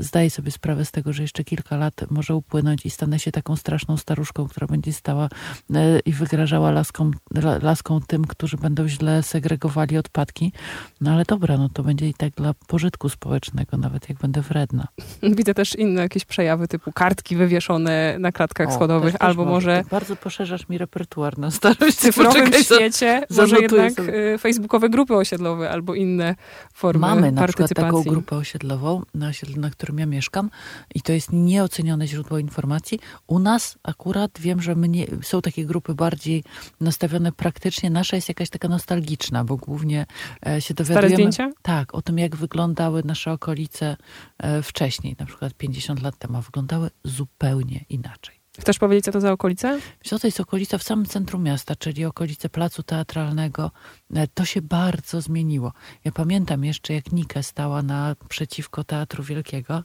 zdaję 0.00 0.30
sobie 0.30 0.50
sprawę 0.50 0.84
z 0.84 0.90
tego, 0.90 1.12
że 1.12 1.22
jeszcze 1.22 1.44
kilka 1.44 1.76
lat 1.76 1.94
może 2.10 2.34
upłynąć 2.34 2.86
i 2.86 2.90
stanę 3.08 3.18
się 3.18 3.32
taką 3.32 3.56
straszną 3.56 3.96
staruszką, 3.96 4.48
która 4.48 4.66
będzie 4.66 4.92
stała 4.92 5.28
e, 5.74 5.98
i 6.00 6.12
wygrażała 6.12 6.70
laską, 6.70 7.10
la- 7.34 7.58
laską 7.62 8.00
tym, 8.06 8.24
którzy 8.24 8.56
będą 8.56 8.88
źle 8.88 9.22
segregowali 9.22 9.98
odpadki. 9.98 10.52
No 11.00 11.10
ale 11.12 11.24
dobra, 11.24 11.56
no 11.58 11.68
to 11.68 11.82
będzie 11.82 12.08
i 12.08 12.14
tak 12.14 12.32
dla 12.34 12.54
pożytku 12.66 13.08
społecznego, 13.08 13.76
nawet 13.76 14.08
jak 14.08 14.18
będę 14.18 14.40
wredna. 14.40 14.88
Widzę 15.22 15.54
też 15.54 15.74
inne 15.74 16.02
jakieś 16.02 16.24
przejawy 16.24 16.68
typu 16.68 16.92
kartki 16.92 17.36
wywieszone 17.36 18.16
na 18.18 18.32
klatkach 18.32 18.68
O, 18.68 18.72
schodowych, 18.74 19.12
też- 19.12 19.20
też 19.20 19.28
albo 19.28 19.44
może 19.44 19.82
Ty 19.84 19.90
bardzo 19.90 20.16
poszerzasz 20.16 20.68
mi 20.68 20.78
repertuar 20.78 21.38
na 21.38 21.50
starość. 21.50 21.96
w 21.96 22.00
cyfrowym 22.00 22.32
Poczekaj, 22.44 22.64
za- 22.64 22.74
świecie, 22.74 23.22
może 23.36 23.56
jednak 23.58 23.92
sobie. 23.92 24.34
y, 24.34 24.38
facebookowe 24.38 24.90
grupy 24.90 25.14
osiedlowe 25.14 25.70
albo 25.70 25.94
inne 25.94 26.34
formy 26.74 27.00
Mamy 27.00 27.32
na 27.32 27.46
przykład 27.46 27.70
taką 27.74 28.02
grupę 28.02 28.36
osiedlową, 28.36 29.02
na 29.14 29.28
osiedlu, 29.28 29.60
na 29.60 29.70
którym 29.70 29.98
ja 29.98 30.06
mieszkam 30.06 30.50
i 30.94 31.00
to 31.00 31.12
jest 31.12 31.32
nieocenione 31.32 32.06
źródło 32.06 32.38
informacji. 32.38 32.97
U 33.26 33.38
nas 33.38 33.78
akurat 33.82 34.30
wiem, 34.40 34.62
że 34.62 34.74
mnie, 34.74 35.06
są 35.22 35.42
takie 35.42 35.66
grupy 35.66 35.94
bardziej 35.94 36.44
nastawione 36.80 37.32
praktycznie. 37.32 37.90
Nasza 37.90 38.16
jest 38.16 38.28
jakaś 38.28 38.50
taka 38.50 38.68
nostalgiczna, 38.68 39.44
bo 39.44 39.56
głównie 39.56 40.06
e, 40.46 40.60
się 40.60 40.74
Stare 40.74 40.84
dowiadujemy... 40.84 41.14
zdjęcia? 41.14 41.50
Tak, 41.62 41.94
o 41.94 42.02
tym 42.02 42.18
jak 42.18 42.36
wyglądały 42.36 43.02
nasze 43.04 43.32
okolice 43.32 43.96
e, 44.38 44.62
wcześniej, 44.62 45.16
na 45.18 45.26
przykład 45.26 45.54
50 45.54 46.02
lat 46.02 46.18
temu, 46.18 46.40
wyglądały 46.40 46.90
zupełnie 47.04 47.84
inaczej. 47.88 48.37
Chcesz 48.58 48.78
powiedzieć, 48.78 49.04
co 49.04 49.12
to 49.12 49.20
za 49.20 49.32
okolice? 49.32 49.78
Co, 50.04 50.18
to 50.18 50.26
jest 50.26 50.40
okolica 50.40 50.78
w 50.78 50.82
samym 50.82 51.06
centrum 51.06 51.42
miasta, 51.42 51.76
czyli 51.76 52.04
okolice 52.04 52.48
Placu 52.48 52.82
Teatralnego. 52.82 53.70
E, 54.14 54.28
To 54.28 54.44
się 54.44 54.62
bardzo 54.62 55.20
zmieniło. 55.20 55.72
Ja 56.04 56.12
pamiętam 56.12 56.64
jeszcze, 56.64 56.94
jak 56.94 57.12
Nika 57.12 57.42
stała 57.42 57.82
naprzeciwko 57.82 58.84
Teatru 58.84 59.24
Wielkiego 59.24 59.82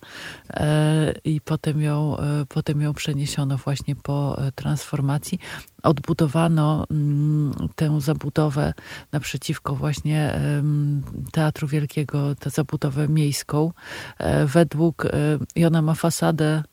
e, 0.50 1.14
i 1.24 1.42
potem 1.42 1.82
ją, 1.82 2.18
e, 2.18 2.46
potem 2.50 2.82
ją 2.82 2.94
przeniesiono 2.94 3.58
właśnie 3.58 3.96
po 3.96 4.42
transformacji. 4.56 5.40
Odbudowano 5.84 6.86
mm, 6.92 7.54
tę 7.76 8.02
zabudowę 8.02 8.74
naprzeciwko 9.12 9.76
właśnie 9.76 10.40
Teatru 11.32 11.68
Wielkiego, 11.68 12.36
tę 12.36 12.50
zabudowę 12.50 13.08
miejską. 13.08 13.72
Według, 14.46 15.08
i 15.56 15.66
ona 15.66 15.82
ma 15.82 15.94
fasadę 15.94 16.64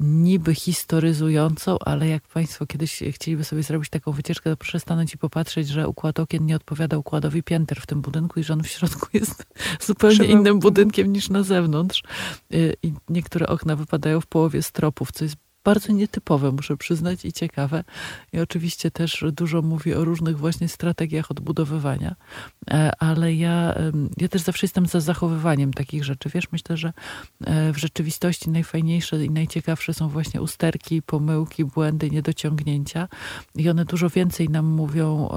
niby 0.00 0.54
historyzującą, 0.54 1.78
ale 1.80 2.08
jak 2.08 2.28
Państwo 2.28 2.66
kiedyś 2.66 3.02
chcieliby 3.12 3.44
sobie 3.44 3.62
zrobić 3.62 3.90
taką 3.90 4.12
wycieczkę, 4.12 4.50
to 4.50 4.56
proszę 4.56 4.80
stanąć 4.80 5.14
i 5.14 5.18
popatrzeć, 5.18 5.68
że 5.68 5.88
układ 5.88 6.20
okien 6.20 6.46
nie 6.46 6.56
odpowiada 6.56 6.98
układowi 6.98 7.42
pięter 7.42 7.80
w 7.80 7.86
tym 7.86 8.00
budynku 8.00 8.40
i 8.40 8.44
że 8.44 8.52
on 8.52 8.62
w 8.62 8.68
środku 8.68 9.06
jest 9.12 9.46
zupełnie 9.86 10.24
innym 10.24 10.58
budynkiem 10.58 11.12
niż 11.12 11.28
na 11.30 11.42
zewnątrz. 11.42 12.02
Y, 12.54 12.74
I 12.82 12.92
niektóre 13.08 13.46
okna 13.46 13.76
wypadają 13.76 14.20
w 14.20 14.26
połowie 14.26 14.62
stropów, 14.62 15.12
co 15.12 15.24
jest 15.24 15.36
bardzo 15.64 15.92
nietypowe, 15.92 16.52
muszę 16.52 16.76
przyznać, 16.76 17.24
i 17.24 17.32
ciekawe. 17.32 17.84
I 18.32 18.40
oczywiście 18.40 18.90
też 18.90 19.24
dużo 19.32 19.62
mówi 19.62 19.94
o 19.94 20.04
różnych 20.04 20.38
właśnie 20.38 20.68
strategiach 20.68 21.30
odbudowywania, 21.30 22.16
E, 22.70 22.90
ale 22.98 23.34
ja, 23.34 23.74
ja 24.16 24.28
też 24.28 24.42
zawsze 24.42 24.64
jestem 24.66 24.86
za 24.86 25.00
zachowywaniem 25.00 25.72
takich 25.72 26.04
rzeczy. 26.04 26.30
Wiesz, 26.34 26.52
myślę, 26.52 26.76
że 26.76 26.92
e, 27.44 27.72
w 27.72 27.76
rzeczywistości 27.76 28.50
najfajniejsze 28.50 29.24
i 29.24 29.30
najciekawsze 29.30 29.94
są 29.94 30.08
właśnie 30.08 30.42
usterki, 30.42 31.02
pomyłki, 31.02 31.64
błędy, 31.64 32.10
niedociągnięcia 32.10 33.08
i 33.54 33.70
one 33.70 33.84
dużo 33.84 34.10
więcej 34.10 34.48
nam 34.48 34.66
mówią 34.66 35.28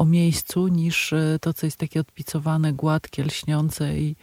o 0.00 0.04
miejscu 0.04 0.68
niż 0.68 1.12
e, 1.12 1.38
to, 1.40 1.54
co 1.54 1.66
jest 1.66 1.76
takie 1.76 2.00
odpicowane, 2.00 2.72
gładkie, 2.72 3.24
lśniące 3.24 3.98
i, 3.98 4.16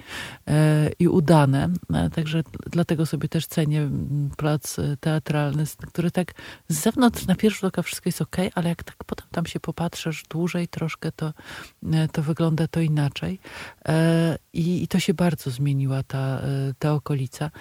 e, 0.47 0.89
i 0.99 1.07
udane. 1.07 1.69
E, 1.93 2.09
Także 2.09 2.43
dlatego 2.71 3.05
sobie 3.05 3.29
też 3.29 3.47
cenię 3.47 3.89
plac 4.37 4.75
teatralny, 4.99 5.63
który 5.87 6.11
tak 6.11 6.33
z 6.67 6.79
zewnątrz 6.79 7.27
na 7.27 7.35
pierwszy 7.35 7.59
rzut 7.59 7.67
oka 7.67 7.81
wszystko 7.81 8.09
jest 8.09 8.21
ok, 8.21 8.35
ale 8.55 8.69
jak 8.69 8.83
tak 8.83 8.95
potem 9.05 9.27
tam 9.31 9.45
się 9.45 9.59
popatrzysz 9.59 10.23
dłużej 10.29 10.67
troszkę, 10.67 11.11
to, 11.11 11.33
to 12.11 12.21
wygląda 12.23 12.67
to 12.67 12.81
inaczej. 12.81 13.39
I, 14.53 14.83
I 14.83 14.87
to 14.87 14.99
się 14.99 15.13
bardzo 15.13 15.51
zmieniła 15.51 16.03
ta, 16.03 16.41
ta 16.79 16.93
okolica. 16.93 17.51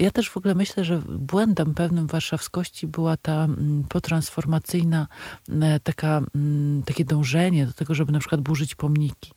Ja 0.00 0.10
też 0.10 0.30
w 0.30 0.36
ogóle 0.36 0.54
myślę, 0.54 0.84
że 0.84 1.02
błędem 1.08 1.74
pewnym 1.74 2.06
warszawskości 2.06 2.86
była 2.86 3.16
ta 3.16 3.44
mm, 3.44 3.84
potransformacyjna 3.88 5.06
e, 5.48 5.80
taka, 5.80 6.22
mm, 6.34 6.82
takie 6.82 7.04
dążenie 7.04 7.66
do 7.66 7.72
tego, 7.72 7.94
żeby 7.94 8.12
na 8.12 8.18
przykład 8.18 8.40
burzyć 8.40 8.74
pomniki. 8.74 9.32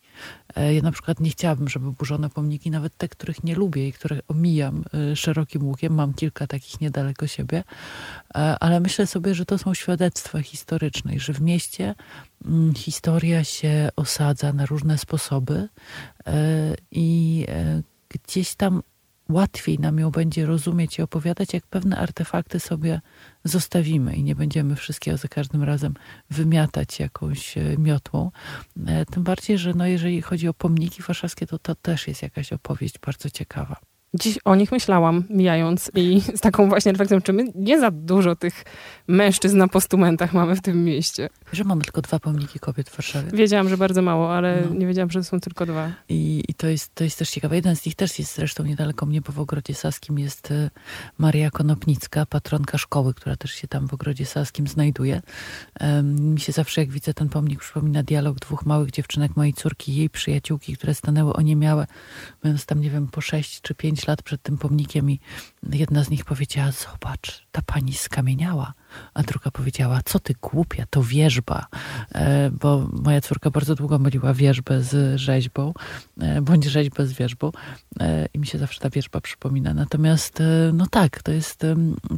E, 0.56 0.74
Ja 0.74 0.82
na 0.82 0.92
przykład 0.92 1.20
nie 1.20 1.30
chciałabym, 1.30 1.70
żeby 1.70 1.92
burzono 1.92 2.30
pomniki, 2.30 2.72
nawet 2.72 2.98
te, 2.98 3.08
których 3.08 3.44
nie 3.44 3.56
lubię 3.56 3.88
i 3.88 3.94
które 3.94 4.20
omijam 4.28 4.84
e, 4.94 5.16
szerokim 5.16 5.64
łukiem. 5.64 5.94
Mam 5.94 6.14
kilka 6.14 6.48
takich 6.48 6.82
niedaleko 6.82 7.28
siebie, 7.28 7.64
ale 8.60 8.80
myślę 8.80 9.08
sobie, 9.08 9.36
że 9.36 9.46
to 9.46 9.58
są 9.58 9.74
świadectwa 9.74 10.42
historyczne 10.42 11.16
i 11.16 11.20
że 11.20 11.34
w 11.34 11.42
mieście 11.42 11.96
mm, 12.46 12.74
historia 12.74 13.44
się 13.44 13.90
osadza 13.96 14.54
na 14.54 14.66
różne 14.66 14.98
sposoby 14.98 15.70
i 16.92 17.46
gdzieś 18.10 18.56
tam 18.56 18.84
łatwiej 19.30 19.80
nam 19.80 20.00
ją 20.00 20.12
będzie 20.12 20.46
rozumieć 20.46 21.00
i 21.00 21.02
opowiadać, 21.02 21.54
jak 21.54 21.68
pewne 21.68 21.98
artefakty 21.98 22.60
sobie 22.60 23.02
zostawimy 23.44 24.16
i 24.16 24.24
nie 24.24 24.36
będziemy 24.36 24.76
wszystkiego 24.76 25.18
za 25.18 25.28
każdym 25.28 25.64
razem 25.64 25.94
wymiatać 26.30 27.00
jakąś 27.00 27.58
e, 27.58 27.78
miotłą. 27.78 28.32
E, 28.88 29.06
Tym 29.06 29.24
bardziej, 29.24 29.58
że 29.58 29.74
no, 29.74 29.86
jeżeli 29.86 30.22
chodzi 30.22 30.48
o 30.48 30.54
pomniki 30.54 31.04
warszawskie, 31.04 31.48
to 31.48 31.60
to 31.60 31.76
też 31.76 32.08
jest 32.08 32.22
jakaś 32.22 32.54
opowieść 32.54 33.00
bardzo 33.00 33.30
ciekawa. 33.30 33.93
Dziś 34.20 34.40
o 34.46 34.56
nich 34.56 34.72
myślałam, 34.72 35.24
mijając 35.30 35.92
i 35.96 36.22
z 36.36 36.40
taką 36.40 36.70
właśnie 36.70 36.92
refleksją, 36.92 37.22
czy 37.22 37.34
my 37.34 37.46
nie 37.56 37.80
za 37.80 37.92
dużo 37.92 38.36
tych 38.36 38.64
mężczyzn 39.08 39.58
na 39.58 39.68
postumentach 39.68 40.34
mamy 40.34 40.56
w 40.56 40.62
tym 40.62 40.84
mieście. 40.84 41.30
Że 41.54 41.64
mamy 41.64 41.82
tylko 41.84 42.02
dwa 42.02 42.20
pomniki 42.20 42.60
kobiet 42.60 42.90
w 42.90 42.98
Warszawie. 42.98 43.32
Wiedziałam, 43.34 43.70
że 43.70 43.78
bardzo 43.78 44.02
mało, 44.02 44.36
ale 44.36 44.64
No. 44.70 44.76
nie 44.76 44.88
wiedziałam, 44.88 45.12
że 45.12 45.24
są 45.24 45.40
tylko 45.40 45.66
dwa. 45.66 45.92
I, 46.10 46.44
I 46.48 46.54
to 46.54 46.68
jest, 46.68 46.96
to 46.96 47.04
jest 47.04 47.20
też 47.20 47.30
ciekawe. 47.30 47.56
Jeden 47.56 47.76
z 47.76 47.86
nich 47.86 47.96
też 47.96 48.20
jest 48.20 48.36
zresztą 48.36 48.64
niedaleko 48.64 49.06
mnie, 49.06 49.22
bo 49.22 49.32
w 49.32 49.40
Ogrodzie 49.40 49.74
Saskim 49.76 50.20
jest 50.20 50.52
e, 50.52 50.70
Maria 51.18 51.52
Konopnicka, 51.52 52.26
patronka 52.26 52.78
szkoły, 52.78 53.14
która 53.14 53.36
też 53.36 53.52
się 53.52 53.68
tam 53.68 53.88
w 53.88 53.94
Ogrodzie 53.94 54.26
Saskim 54.26 54.68
znajduje. 54.68 55.22
Em, 55.80 56.34
Mi 56.34 56.40
się 56.40 56.52
zawsze, 56.52 56.82
jak 56.82 56.90
widzę 56.92 57.14
ten 57.14 57.30
pomnik, 57.30 57.60
przypomina 57.60 58.04
dialog 58.04 58.40
dwóch 58.40 58.66
małych 58.66 58.92
dziewczynek, 58.92 59.36
mojej 59.36 59.54
córki 59.54 59.92
i 59.92 59.96
jej 59.96 60.10
przyjaciółki, 60.10 60.78
które 60.78 60.94
stanęły 60.94 61.34
oniemiałe, 61.34 61.88
mając 62.44 62.66
tam, 62.66 62.82
nie 62.82 62.90
wiem, 62.90 63.08
po 63.08 63.22
sześć 63.22 63.62
czy 63.62 63.76
pięć 63.76 64.03
lat 64.08 64.22
przed 64.22 64.42
tym 64.42 64.58
pomnikiem 64.58 65.12
i 65.12 65.20
jedna 65.72 66.04
z 66.04 66.10
nich 66.10 66.26
powiedziała, 66.26 66.72
zobacz, 66.72 67.46
ta 67.52 67.62
pani 67.62 67.94
skamieniała. 67.94 68.74
A 69.14 69.24
druga 69.24 69.52
powiedziała, 69.52 70.00
co 70.06 70.20
ty 70.20 70.36
głupia, 70.42 70.86
to 70.90 71.04
wierzba. 71.04 71.68
E, 72.16 72.52
bo 72.52 72.90
moja 72.92 73.22
córka 73.22 73.50
bardzo 73.50 73.76
długo 73.76 74.00
myliła 74.00 74.34
wierzbę 74.34 74.84
z 74.84 75.20
rzeźbą, 75.20 75.74
e, 76.20 76.42
bądź 76.42 76.66
rzeźbę 76.66 77.08
z 77.08 77.14
wierzbą. 77.14 77.52
E, 78.00 78.28
I 78.34 78.40
mi 78.40 78.48
się 78.48 78.58
zawsze 78.58 78.80
ta 78.80 78.90
wierzba 78.90 79.22
przypomina. 79.22 79.74
Natomiast, 79.74 80.44
no 80.74 80.88
tak, 80.88 81.24
to 81.24 81.32
jest, 81.32 81.60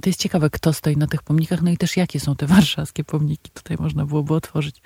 to 0.01 0.09
jest 0.09 0.19
ciekawe, 0.19 0.49
kto 0.49 0.73
stoi 0.73 0.97
na 0.97 1.07
tych 1.07 1.23
pomnikach, 1.23 1.61
no 1.61 1.71
i 1.71 1.77
też 1.77 1.97
jakie 1.97 2.19
są 2.19 2.35
te 2.35 2.47
warszawskie 2.55 3.03
pomniki. 3.03 3.51
Tutaj 3.51 3.77
można 3.79 4.05
byłoby 4.05 4.33
otworzyć 4.33 4.81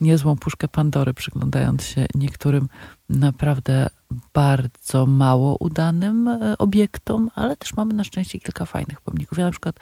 niezłą 0.00 0.36
puszkę 0.36 0.68
Pandory, 0.68 1.14
przyglądając 1.14 1.84
się 1.84 2.06
niektórym 2.14 2.68
naprawdę 3.12 3.90
bardzo 4.34 5.06
mało 5.06 5.56
udanym 5.60 6.28
e, 6.28 6.58
obiektom, 6.58 7.30
ale 7.34 7.56
też 7.56 7.76
mamy 7.76 7.94
na 7.94 8.04
szczęście 8.04 8.40
kilka 8.40 8.66
fajnych 8.66 9.00
pomników. 9.00 9.38
Ja 9.38 9.44
na 9.44 9.50
przykład 9.50 9.76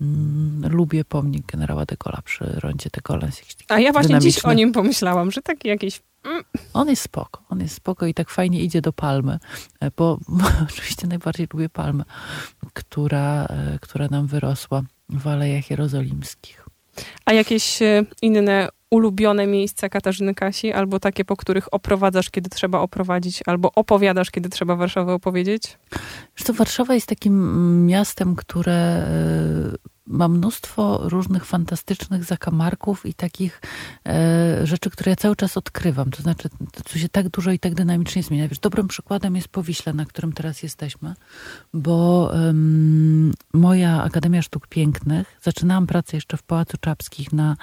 mm, 0.00 0.72
lubię 0.72 1.04
pomnik 1.04 1.46
generała 1.46 1.86
de 1.86 1.96
Gaulle'a 1.96 2.22
przy 2.22 2.44
rondzie 2.44 2.90
de 2.92 3.00
Gaulle. 3.04 3.28
A 3.68 3.80
ja 3.80 3.92
właśnie 3.92 4.18
dziś 4.18 4.44
o 4.44 4.52
nim 4.52 4.72
pomyślałam, 4.72 5.30
że 5.30 5.42
taki 5.42 5.68
jakiś... 5.68 6.02
On 6.72 6.88
jest 6.88 7.02
spoko, 7.02 7.42
on 7.48 7.60
jest 7.60 7.74
spoko 7.74 8.06
i 8.06 8.14
tak 8.14 8.30
fajnie 8.30 8.60
idzie 8.60 8.80
do 8.80 8.92
palmy, 8.92 9.38
e, 9.80 9.90
bo 9.96 10.18
oczywiście 10.64 11.06
najbardziej 11.06 11.48
lubię 11.52 11.68
palmę, 11.68 12.04
która, 12.72 13.44
e, 13.44 13.78
która 13.80 14.08
nam 14.10 14.26
wyrosła 14.26 14.82
w 15.08 15.26
Alejach 15.26 15.70
Jerozolimskich. 15.70 16.68
A 17.24 17.32
jakieś 17.32 17.78
inne 18.22 18.68
ulubione 18.90 19.46
miejsca 19.46 19.88
Katarzyny 19.88 20.34
Kasi, 20.34 20.72
albo 20.72 21.00
takie, 21.00 21.24
po 21.24 21.36
których 21.36 21.74
oprowadzasz, 21.74 22.30
kiedy 22.30 22.50
trzeba 22.50 22.80
oprowadzić, 22.80 23.42
albo 23.46 23.72
opowiadasz, 23.74 24.30
kiedy 24.30 24.48
trzeba 24.48 24.76
Warszawę 24.76 25.12
opowiedzieć? 25.12 25.78
Wiesz 26.38 26.56
Warszawa 26.56 26.94
jest 26.94 27.06
takim 27.06 27.86
miastem, 27.86 28.36
które 28.36 28.72
e, 28.72 29.97
ma 30.08 30.28
mnóstwo 30.28 31.00
różnych 31.02 31.44
fantastycznych 31.44 32.24
zakamarków 32.24 33.06
i 33.06 33.14
takich 33.14 33.60
e, 34.06 34.66
rzeczy, 34.66 34.90
które 34.90 35.10
ja 35.10 35.16
cały 35.16 35.36
czas 35.36 35.56
odkrywam. 35.56 36.10
To 36.10 36.22
znaczy, 36.22 36.48
to 36.92 36.98
się 36.98 37.08
tak 37.08 37.28
dużo 37.28 37.50
i 37.50 37.58
tak 37.58 37.74
dynamicznie 37.74 38.22
zmienia. 38.22 38.48
Wiesz, 38.48 38.58
dobrym 38.58 38.88
przykładem 38.88 39.36
jest 39.36 39.48
Powiśle, 39.48 39.92
na 39.92 40.04
którym 40.04 40.32
teraz 40.32 40.62
jesteśmy, 40.62 41.14
bo 41.74 42.32
moja 43.54 44.02
Akademia 44.02 44.42
Sztuk 44.42 44.66
Pięknych, 44.66 45.38
zaczynałam 45.42 45.86
pracę 45.86 46.16
jeszcze 46.16 46.36
w 46.36 46.42
Pałacu 46.42 46.76
Czapskich 46.80 47.32
na 47.32 47.56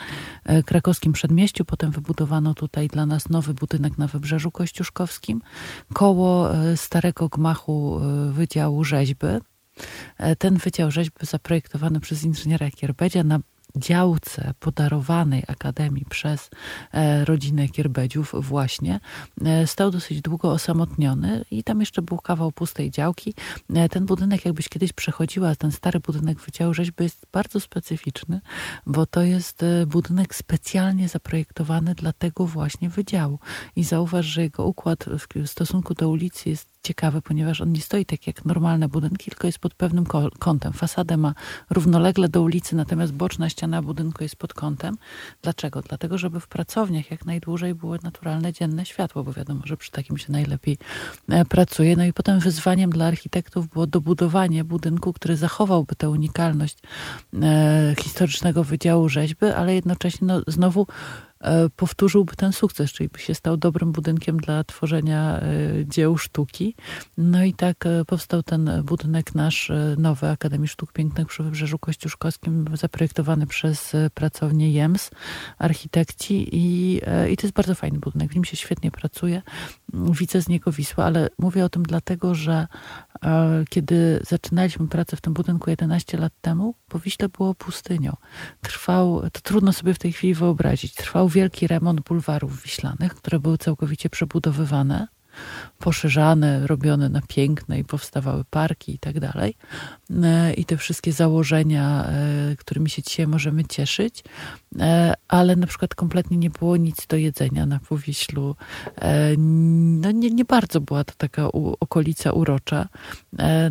e, 0.43 0.63
krakowskim 0.63 1.13
przedmieściu, 1.13 1.65
potem 1.65 1.91
wybudowano 1.91 2.53
tutaj 2.53 2.87
dla 2.87 3.05
nas 3.05 3.29
nowy 3.29 3.53
budynek 3.53 3.97
na 3.97 4.07
Wybrzeżu 4.07 4.51
Kościuszkowskim, 4.51 5.41
koło 5.93 6.55
e, 6.55 6.77
starego 6.77 7.29
gmachu 7.29 7.99
e, 7.99 8.31
Wydziału 8.31 8.83
Rzeźby, 8.83 9.27
ten 10.37 10.57
Wydział 10.57 10.91
Rzeźby 10.91 11.25
zaprojektowany 11.25 11.99
przez 11.99 12.23
inżyniera 12.23 12.71
Kierbedzia 12.71 13.23
na 13.23 13.39
działce 13.75 14.53
podarowanej 14.59 15.43
Akademii 15.47 16.05
przez 16.09 16.49
e, 16.93 17.25
rodzinę 17.25 17.69
Kierbedziów 17.69 18.35
właśnie 18.39 18.99
e, 19.45 19.67
stał 19.67 19.91
dosyć 19.91 20.21
długo 20.21 20.51
osamotniony 20.51 21.45
i 21.51 21.63
tam 21.63 21.79
jeszcze 21.79 22.01
był 22.01 22.17
kawał 22.17 22.51
pustej 22.51 22.91
działki. 22.91 23.33
Ten 23.91 24.05
budynek, 24.05 24.45
jakbyś 24.45 24.69
kiedyś 24.69 24.93
przechodziła, 24.93 25.55
ten 25.55 25.71
stary 25.71 25.99
budynek 25.99 26.39
Wydziału 26.39 26.73
Rzeźby 26.73 27.03
jest 27.03 27.25
bardzo 27.31 27.59
specyficzny, 27.59 28.41
bo 28.85 29.05
to 29.05 29.21
jest 29.21 29.65
budynek 29.87 30.35
specjalnie 30.35 31.07
zaprojektowany 31.09 31.95
dla 31.95 32.13
tego 32.13 32.45
właśnie 32.45 32.89
wydziału. 32.89 33.39
I 33.75 33.83
zauważ, 33.83 34.25
że 34.25 34.41
jego 34.41 34.65
układ 34.65 35.05
w 35.45 35.47
stosunku 35.47 35.93
do 35.93 36.09
ulicy 36.09 36.49
jest 36.49 36.74
ciekawy, 36.85 37.21
ponieważ 37.21 37.61
on 37.61 37.71
nie 37.71 37.81
stoi 37.81 38.05
tak 38.05 38.27
jak 38.27 38.45
normalne 38.45 38.87
budynki, 38.89 39.31
tylko 39.31 39.47
jest 39.47 39.59
pod 39.59 39.73
pewnym 39.73 40.05
kątem. 40.39 40.73
Fasadę 40.73 41.17
ma 41.17 41.33
równolegle 41.69 42.29
do 42.29 42.41
ulicy, 42.41 42.75
natomiast 42.75 43.13
boczna 43.13 43.49
ściana 43.49 43.81
budynku 43.81 44.23
jest 44.23 44.35
pod 44.35 44.53
kątem. 44.53 44.97
Dlaczego? 45.41 45.81
Dlatego, 45.81 46.17
żeby 46.17 46.39
w 46.39 46.47
pracowniach 46.47 47.11
jak 47.11 47.25
najdłużej 47.25 47.75
było 47.75 47.95
naturalne 48.03 48.53
dzienne 48.53 48.85
światło, 48.85 49.23
bo 49.23 49.33
wiadomo, 49.33 49.61
że 49.65 49.77
przy 49.77 49.91
takim 49.91 50.17
się 50.17 50.31
najlepiej 50.31 50.77
e, 51.29 51.45
pracuje. 51.45 51.95
No 51.95 52.05
i 52.05 52.13
potem 52.13 52.39
wyzwaniem 52.39 52.89
dla 52.89 53.05
architektów 53.05 53.67
było 53.67 53.87
dobudowanie 53.87 54.63
budynku, 54.63 55.13
który 55.13 55.37
zachowałby 55.37 55.95
tę 55.95 56.09
unikalność 56.09 56.77
e, 57.41 57.95
historycznego 57.99 58.63
Wydziału 58.63 59.09
Rzeźby, 59.09 59.45
ale 59.45 59.75
jednocześnie 59.75 60.27
no, 60.27 60.41
znowu 60.47 60.87
powtórzyłby 61.75 62.35
ten 62.35 62.53
sukces, 62.53 62.91
czyli 62.91 63.09
by 63.09 63.19
się 63.19 63.35
stał 63.35 63.57
dobrym 63.57 63.91
budynkiem 63.91 64.37
dla 64.37 64.63
tworzenia 64.63 65.39
e, 65.39 65.43
dzieł 65.85 66.17
sztuki. 66.17 66.75
No 67.17 67.43
i 67.43 67.53
tak 67.53 67.85
e, 67.85 68.05
powstał 68.05 68.43
ten 68.43 68.69
budynek 68.83 69.35
nasz 69.35 69.71
nowy 69.97 70.29
Akademii 70.29 70.67
Sztuk 70.67 70.93
Pięknych 70.93 71.27
przy 71.27 71.43
Wybrzeżu 71.43 71.79
Kościuszkowskim, 71.79 72.65
zaprojektowany 72.73 73.47
przez 73.47 73.93
pracownię 74.13 74.71
JEMS, 74.71 75.11
architekci 75.57 76.55
i, 76.55 76.95
i 77.29 77.37
to 77.37 77.47
jest 77.47 77.55
bardzo 77.55 77.75
fajny 77.75 77.99
budynek, 77.99 78.31
w 78.31 78.35
nim 78.35 78.45
się 78.45 78.57
świetnie 78.57 78.91
pracuje. 78.91 79.41
Widzę 79.93 80.41
z 80.41 80.47
niego 80.47 80.71
Wisłę, 80.71 81.05
ale 81.05 81.29
mówię 81.39 81.65
o 81.65 81.69
tym 81.69 81.83
dlatego, 81.83 82.35
że 82.35 82.67
kiedy 83.69 84.19
zaczynaliśmy 84.27 84.87
pracę 84.87 85.17
w 85.17 85.21
tym 85.21 85.33
budynku 85.33 85.69
11 85.69 86.17
lat 86.17 86.33
temu, 86.41 86.75
po 86.87 86.99
Wiśle 86.99 87.29
było 87.29 87.55
pustynią. 87.55 88.15
Trwał, 88.61 89.21
to 89.21 89.41
trudno 89.41 89.73
sobie 89.73 89.93
w 89.93 89.99
tej 89.99 90.13
chwili 90.13 90.33
wyobrazić, 90.33 90.93
trwał 90.93 91.29
wielki 91.35 91.67
remont 91.67 92.01
bulwarów 92.01 92.61
wiślanych, 92.61 93.15
które 93.15 93.39
były 93.39 93.57
całkowicie 93.57 94.09
przebudowywane 94.09 95.07
poszerzane, 95.79 96.67
robione 96.67 97.09
na 97.09 97.21
piękne 97.27 97.79
i 97.79 97.83
powstawały 97.83 98.43
parki 98.49 98.93
i 98.93 98.99
tak 98.99 99.19
dalej. 99.19 99.55
E, 100.23 100.53
I 100.53 100.65
te 100.65 100.77
wszystkie 100.77 101.11
założenia, 101.13 102.05
e, 102.05 102.55
którymi 102.55 102.89
się 102.89 103.01
dzisiaj 103.01 103.27
możemy 103.27 103.65
cieszyć, 103.65 104.23
e, 104.79 105.13
ale 105.27 105.55
na 105.55 105.67
przykład 105.67 105.95
kompletnie 105.95 106.37
nie 106.37 106.49
było 106.49 106.77
nic 106.77 107.07
do 107.07 107.17
jedzenia 107.17 107.65
na 107.65 107.79
Powiślu. 107.79 108.55
No 109.37 110.11
nie, 110.11 110.29
nie 110.29 110.45
bardzo 110.45 110.81
była 110.81 111.03
to 111.03 111.13
taka 111.17 111.49
u, 111.49 111.75
okolica 111.79 112.31
urocza. 112.31 112.87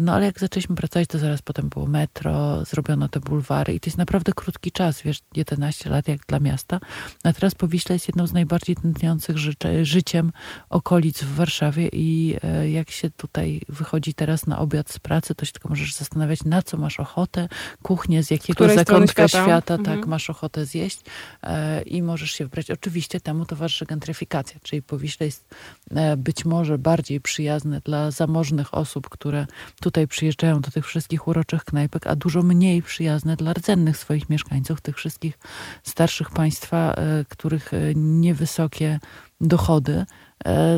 No 0.01 0.15
ale 0.15 0.27
jak 0.27 0.41
zaczęliśmy 0.41 0.77
pracować, 0.77 1.09
to 1.09 1.19
zaraz 1.19 1.43
potem 1.43 1.69
było 1.69 1.87
metro, 1.87 2.65
zrobiono 2.65 3.09
te 3.09 3.21
bulwary 3.21 3.75
i 3.75 3.81
to 3.81 3.89
jest 3.89 3.99
naprawdę 3.99 4.33
krótki 4.33 4.73
czas, 4.73 5.03
wiesz, 5.03 5.19
11 5.37 5.91
lat 5.91 6.09
jak 6.09 6.27
dla 6.27 6.41
miasta. 6.41 6.81
A 7.25 7.33
teraz 7.33 7.55
Powiśle 7.55 7.95
jest 7.95 8.09
jedną 8.09 8.27
z 8.27 8.33
najbardziej 8.33 8.77
tętniących 8.77 9.39
ży 9.39 9.55
życiem 9.83 10.33
okolic 10.71 11.23
w 11.23 11.35
Warszawie 11.35 11.54
i 11.93 12.37
e, 12.43 12.71
jak 12.71 12.91
się 12.91 13.11
tutaj 13.11 13.61
wychodzi 13.69 14.15
teraz 14.15 14.47
na 14.47 14.59
obiad 14.59 14.91
z 14.91 14.99
pracy, 14.99 15.35
to 15.35 15.45
się 15.45 15.53
tylko 15.53 15.69
możesz 15.69 15.95
zastanawiać, 15.95 16.45
na 16.45 16.63
co 16.63 16.77
masz 16.77 17.01
ochotę, 17.01 17.49
kuchnię, 17.83 18.23
z 18.23 18.31
jakiego 18.31 18.69
zakątka 18.75 19.29
świata, 19.29 19.45
świata 19.45 19.67
tak, 19.67 19.79
mhm. 19.79 19.99
tak, 19.99 20.09
masz 20.09 20.31
ochotę 20.31 20.67
zjeść 20.67 21.01
e, 21.43 21.83
i 21.83 22.03
możesz 22.03 22.31
się 22.31 22.45
wybrać. 22.45 22.71
Oczywiście 22.71 23.21
temu 23.21 23.47
towarzyszy 23.47 23.87
gentryfikacja, 23.87 24.61
czyli 24.63 24.83
Powiśle 24.83 25.27
jest 25.27 25.55
e, 25.91 26.17
być 26.17 26.45
może 26.45 26.79
bardziej 26.79 27.21
przyjazne 27.21 27.81
dla 27.81 28.11
zamożnych 28.11 28.75
osób, 28.75 29.09
które 29.09 29.47
tutaj 29.81 30.09
przyjeżdżają 30.09 30.61
do 30.61 30.71
tych 30.71 30.87
wszystkich 30.87 31.29
uroczych 31.29 31.65
knajpek, 31.65 32.07
a 32.07 32.17
dużo 32.17 32.43
mniej 32.43 32.83
przyjazne 32.83 33.37
dla 33.37 33.53
rdzennych 33.53 33.97
swoich 33.97 34.31
mieszkańców, 34.31 34.81
tych 34.81 34.97
wszystkich 34.97 35.39
starszych 35.83 36.31
państwa, 36.31 36.95
których 37.29 37.71
niewysokie 37.95 38.99
dochody 39.41 40.07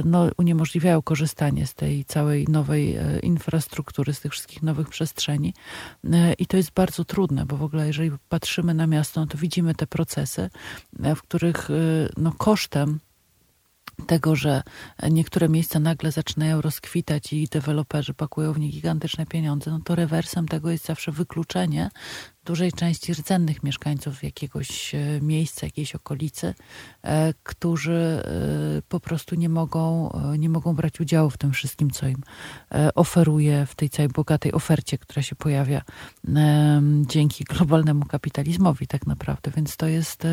no, 0.05 0.31
uniemożliwiają 0.37 1.02
korzystanie 1.02 1.66
z 1.66 1.74
tej 1.74 2.05
całej 2.05 2.44
nowej 2.48 2.96
e, 2.96 3.18
infrastruktury, 3.18 4.14
z 4.14 4.20
tych 4.20 4.33
wszystkich 4.33 4.62
nowych 4.62 4.88
przestrzeni. 4.88 5.55
E, 6.12 6.33
I 6.33 6.46
to 6.46 6.57
jest 6.57 6.70
bardzo 6.70 7.05
trudne, 7.05 7.46
bo 7.46 7.57
w 7.57 7.62
ogóle 7.62 7.87
jeżeli 7.87 8.11
patrzymy 8.29 8.74
na 8.74 8.87
miasto, 8.87 9.20
no 9.20 9.26
to 9.26 9.38
widzimy 9.38 9.74
te 9.74 9.87
procesy, 9.87 10.50
w 10.92 11.22
których 11.22 11.68
no, 12.16 12.33
kosztem 12.33 13.00
tego, 14.07 14.37
że 14.37 14.62
niektóre 15.11 15.48
miejsca 15.48 15.81
nagle 15.81 16.12
zaczynają 16.12 16.61
rozkwitać 16.61 17.33
i 17.33 17.48
deweloperzy 17.48 18.14
pakują 18.14 18.52
w 18.52 18.59
nie 18.59 18.68
gigantyczne 18.68 19.26
pieniądze, 19.26 19.70
no 19.70 19.81
to 19.85 19.94
rewersem 19.94 20.48
tego 20.48 20.70
jest 20.70 20.85
zawsze 20.85 21.12
wykluczenie 21.12 21.90
dużej 22.46 22.72
części 22.72 23.12
rdzennych 23.12 23.62
mieszkańców 23.62 24.22
jakiegoś 24.22 24.94
e, 24.94 24.98
miejsca, 25.22 25.66
jakiejś 25.66 25.94
okolicy, 25.94 26.54
e, 27.02 27.35
którzy 27.42 27.92
e, 27.92 28.82
po 28.88 29.00
prostu 29.00 29.35
nie 29.35 29.48
mogą, 29.48 30.11
nie 30.38 30.48
mogą 30.48 30.74
brać 30.74 31.00
udziału 31.00 31.30
w 31.30 31.38
tym 31.38 31.52
wszystkim, 31.52 31.90
co 31.90 32.09
im 32.09 32.22
oferuje 32.94 33.66
w 33.66 33.74
tej 33.74 33.90
całej 33.90 34.09
bogatej 34.09 34.52
ofercie, 34.52 34.98
która 34.98 35.22
się 35.22 35.37
pojawia 35.37 35.82
dzięki 37.02 37.44
globalnemu 37.44 38.04
kapitalizmowi 38.04 38.87
tak 38.87 39.06
naprawdę. 39.06 39.50
Więc 39.56 39.76
to 39.76 39.87
jest 39.87 40.26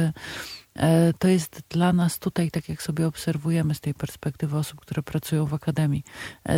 to 1.19 1.28
jest 1.28 1.62
dla 1.69 1.93
nas 1.93 2.19
tutaj, 2.19 2.52
tak 2.52 2.69
jak 2.69 2.82
sobie 2.82 3.08
obserwujemy 3.08 3.76
z 3.76 3.80
tej 3.80 3.93
perspektywy 3.93 4.58
osób, 4.58 4.82
które 4.82 5.04
pracują 5.04 5.45
w 5.45 5.54
akademii, 5.54 6.04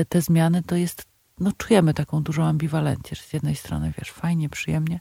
te 0.10 0.22
zmiany 0.22 0.64
to 0.64 0.76
jest 0.76 1.15
no, 1.40 1.52
czujemy 1.58 1.94
taką 1.94 2.24
dużą 2.24 2.44
ambiwalencję, 2.44 3.18
że 3.18 3.24
z 3.24 3.34
jednej 3.34 3.56
strony, 3.56 3.94
wiesz, 3.98 4.12
fajnie, 4.12 4.50
przyjemnie, 4.50 5.00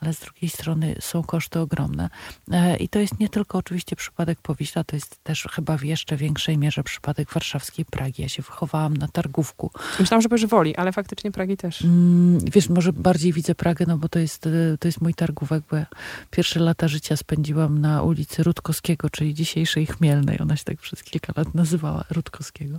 ale 0.00 0.14
z 0.14 0.20
drugiej 0.20 0.50
strony 0.50 0.96
są 1.00 1.22
koszty 1.22 1.60
ogromne. 1.60 2.10
E, 2.52 2.76
I 2.76 2.88
to 2.88 2.98
jest 2.98 3.20
nie 3.20 3.28
tylko 3.28 3.58
oczywiście 3.58 3.96
przypadek 3.96 4.40
Powiśla, 4.40 4.84
to 4.84 4.96
jest 4.96 5.24
też 5.24 5.48
chyba 5.52 5.78
w 5.78 5.82
jeszcze 5.82 6.16
większej 6.16 6.58
mierze 6.58 6.82
przypadek 6.82 7.32
warszawskiej 7.32 7.84
Pragi. 7.84 8.22
Ja 8.22 8.28
się 8.28 8.42
wychowałam 8.42 8.96
na 8.96 9.08
Targówku. 9.08 9.70
Myślałam, 10.00 10.22
że 10.22 10.28
będzie 10.28 10.46
woli, 10.46 10.76
ale 10.76 10.92
faktycznie 10.92 11.32
Pragi 11.32 11.56
też. 11.56 11.82
Mm, 11.82 12.38
wiesz, 12.52 12.68
może 12.68 12.92
bardziej 12.92 13.32
widzę 13.32 13.54
Pragę, 13.54 13.84
no 13.88 13.98
bo 13.98 14.08
to 14.08 14.18
jest, 14.18 14.46
e, 14.46 14.78
to 14.78 14.88
jest 14.88 15.00
mój 15.00 15.14
Targówek, 15.14 15.64
bo 15.70 15.76
ja 15.76 15.86
pierwsze 16.30 16.60
lata 16.60 16.88
życia 16.88 17.16
spędziłam 17.16 17.78
na 17.78 18.02
ulicy 18.02 18.42
Rutkowskiego, 18.42 19.10
czyli 19.10 19.34
dzisiejszej 19.34 19.86
Chmielnej. 19.86 20.40
Ona 20.40 20.56
się 20.56 20.64
tak 20.64 20.78
przez 20.78 21.02
kilka 21.02 21.32
lat 21.36 21.54
nazywała 21.54 22.04
Rutkowskiego. 22.10 22.78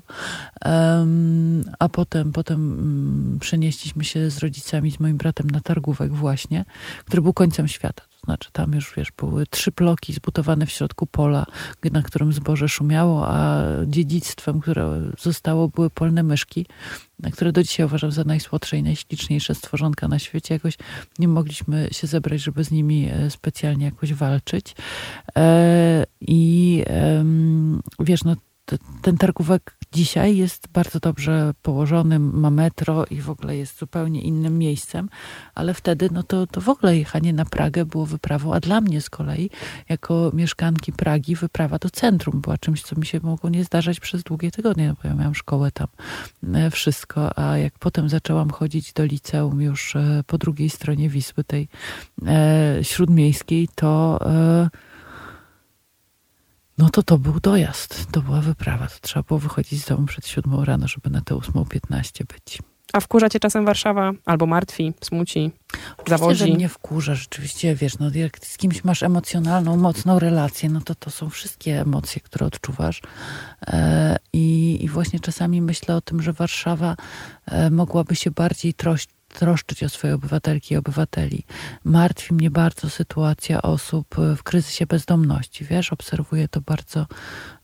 Um, 0.65 1.63
a 1.79 1.89
potem, 1.89 2.31
potem 2.31 2.96
przenieśliśmy 3.39 4.03
się 4.03 4.29
z 4.29 4.37
rodzicami, 4.37 4.91
z 4.91 4.99
moim 4.99 5.17
bratem 5.17 5.49
na 5.49 5.59
Targówek 5.59 6.13
właśnie, 6.13 6.65
który 7.05 7.21
był 7.21 7.33
końcem 7.33 7.67
świata. 7.67 8.03
To 8.21 8.25
znaczy 8.25 8.49
tam 8.51 8.73
już, 8.73 8.93
wiesz, 8.97 9.11
były 9.17 9.45
trzy 9.45 9.71
bloki 9.71 10.13
zbudowane 10.13 10.65
w 10.65 10.71
środku 10.71 11.07
pola, 11.07 11.45
na 11.91 12.01
którym 12.01 12.33
zboże 12.33 12.69
szumiało, 12.69 13.27
a 13.27 13.63
dziedzictwem, 13.85 14.59
które 14.59 15.01
zostało, 15.19 15.67
były 15.67 15.89
polne 15.89 16.23
myszki, 16.23 16.65
które 17.33 17.51
do 17.51 17.63
dzisiaj 17.63 17.85
uważam 17.85 18.11
za 18.11 18.23
najsłodsze 18.23 18.77
i 18.77 18.83
najśliczniejsze 18.83 19.55
stworzonka 19.55 20.07
na 20.07 20.19
świecie. 20.19 20.53
Jakoś 20.53 20.77
nie 21.19 21.27
mogliśmy 21.27 21.87
się 21.91 22.07
zebrać, 22.07 22.41
żeby 22.41 22.63
z 22.63 22.71
nimi 22.71 23.09
e, 23.09 23.29
specjalnie 23.29 23.85
jakoś 23.85 24.13
walczyć. 24.13 24.75
E, 25.37 26.05
I 26.21 26.83
wiesz, 27.99 28.23
no 28.23 28.35
ten 29.01 29.17
targówek 29.17 29.77
dzisiaj 29.91 30.37
jest 30.37 30.67
bardzo 30.67 30.99
dobrze 30.99 31.53
położony, 31.61 32.19
ma 32.19 32.49
metro 32.49 33.05
i 33.05 33.21
w 33.21 33.29
ogóle 33.29 33.57
jest 33.57 33.79
zupełnie 33.79 34.21
innym 34.21 34.57
miejscem, 34.57 35.09
ale 35.55 35.73
wtedy 35.73 36.09
no 36.11 36.23
to, 36.23 36.47
to 36.47 36.61
w 36.61 36.69
ogóle 36.69 36.97
jechanie 36.97 37.33
na 37.33 37.45
Pragę 37.45 37.85
było 37.85 38.05
wyprawą, 38.05 38.53
a 38.53 38.59
dla 38.59 38.81
mnie 38.81 39.01
z 39.01 39.09
kolei, 39.09 39.49
jako 39.89 40.31
mieszkanki 40.33 40.93
Pragi, 40.93 41.35
wyprawa 41.35 41.77
do 41.77 41.89
centrum 41.89 42.41
była 42.41 42.57
czymś, 42.57 42.81
co 42.83 42.95
mi 42.95 43.05
się 43.05 43.19
mogło 43.23 43.49
nie 43.49 43.63
zdarzać 43.63 43.99
przez 43.99 44.23
długie 44.23 44.51
tygodnie, 44.51 44.87
no 44.87 44.93
bo 45.03 45.09
ja 45.09 45.15
miałam 45.15 45.35
szkołę 45.35 45.71
tam, 45.71 45.87
e, 46.53 46.71
wszystko, 46.71 47.39
a 47.39 47.57
jak 47.57 47.79
potem 47.79 48.09
zaczęłam 48.09 48.49
chodzić 48.49 48.93
do 48.93 49.05
liceum 49.05 49.61
już 49.61 49.95
e, 49.95 50.23
po 50.27 50.37
drugiej 50.37 50.69
stronie 50.69 51.09
Wisły, 51.09 51.43
tej 51.43 51.67
e, 52.27 52.79
śródmiejskiej, 52.81 53.67
to 53.75 54.19
no 56.77 56.89
to 56.89 57.03
to 57.03 57.17
był 57.17 57.39
dojazd, 57.39 58.11
to 58.11 58.21
była 58.21 58.41
wyprawa. 58.41 58.87
To 58.87 58.95
trzeba 59.01 59.23
było 59.23 59.39
wychodzić 59.39 59.83
z 59.83 59.87
domu 59.87 60.05
przed 60.05 60.27
siódmą 60.27 60.65
rano, 60.65 60.87
żeby 60.87 61.09
na 61.09 61.21
tę 61.21 61.35
ósmą 61.35 61.65
piętnaście 61.65 62.25
być. 62.25 62.59
A 62.93 62.99
wkurza 62.99 63.29
cię 63.29 63.39
czasem 63.39 63.65
Warszawa? 63.65 64.11
Albo 64.25 64.45
martwi, 64.45 64.93
smuci, 65.01 65.51
Oczywiście, 65.73 66.09
zawodzi? 66.09 66.39
że 66.39 66.45
mnie 66.45 66.69
wkurza, 66.69 67.15
rzeczywiście, 67.15 67.75
wiesz, 67.75 67.99
no 67.99 68.09
jak 68.13 68.45
z 68.45 68.57
kimś 68.57 68.83
masz 68.83 69.03
emocjonalną, 69.03 69.77
mocną 69.77 70.19
relację, 70.19 70.69
no 70.69 70.81
to 70.81 70.95
to 70.95 71.11
są 71.11 71.29
wszystkie 71.29 71.81
emocje, 71.81 72.21
które 72.21 72.45
odczuwasz. 72.45 73.01
E, 73.67 74.17
i, 74.33 74.77
I 74.81 74.89
właśnie 74.89 75.19
czasami 75.19 75.61
myślę 75.61 75.95
o 75.95 76.01
tym, 76.01 76.21
że 76.21 76.33
Warszawa 76.33 76.95
e, 77.45 77.69
mogłaby 77.69 78.15
się 78.15 78.31
bardziej 78.31 78.73
troszczyć 78.73 79.16
troszczyć 79.33 79.83
o 79.83 79.89
swoje 79.89 80.15
obywatelki 80.15 80.73
i 80.73 80.77
obywateli. 80.77 81.43
Martwi 81.83 82.33
mnie 82.33 82.51
bardzo 82.51 82.89
sytuacja 82.89 83.61
osób 83.61 84.15
w 84.37 84.43
kryzysie 84.43 84.85
bezdomności. 84.85 85.65
Wiesz, 85.65 85.93
obserwuję 85.93 86.47
to 86.47 86.61
bardzo, 86.61 87.07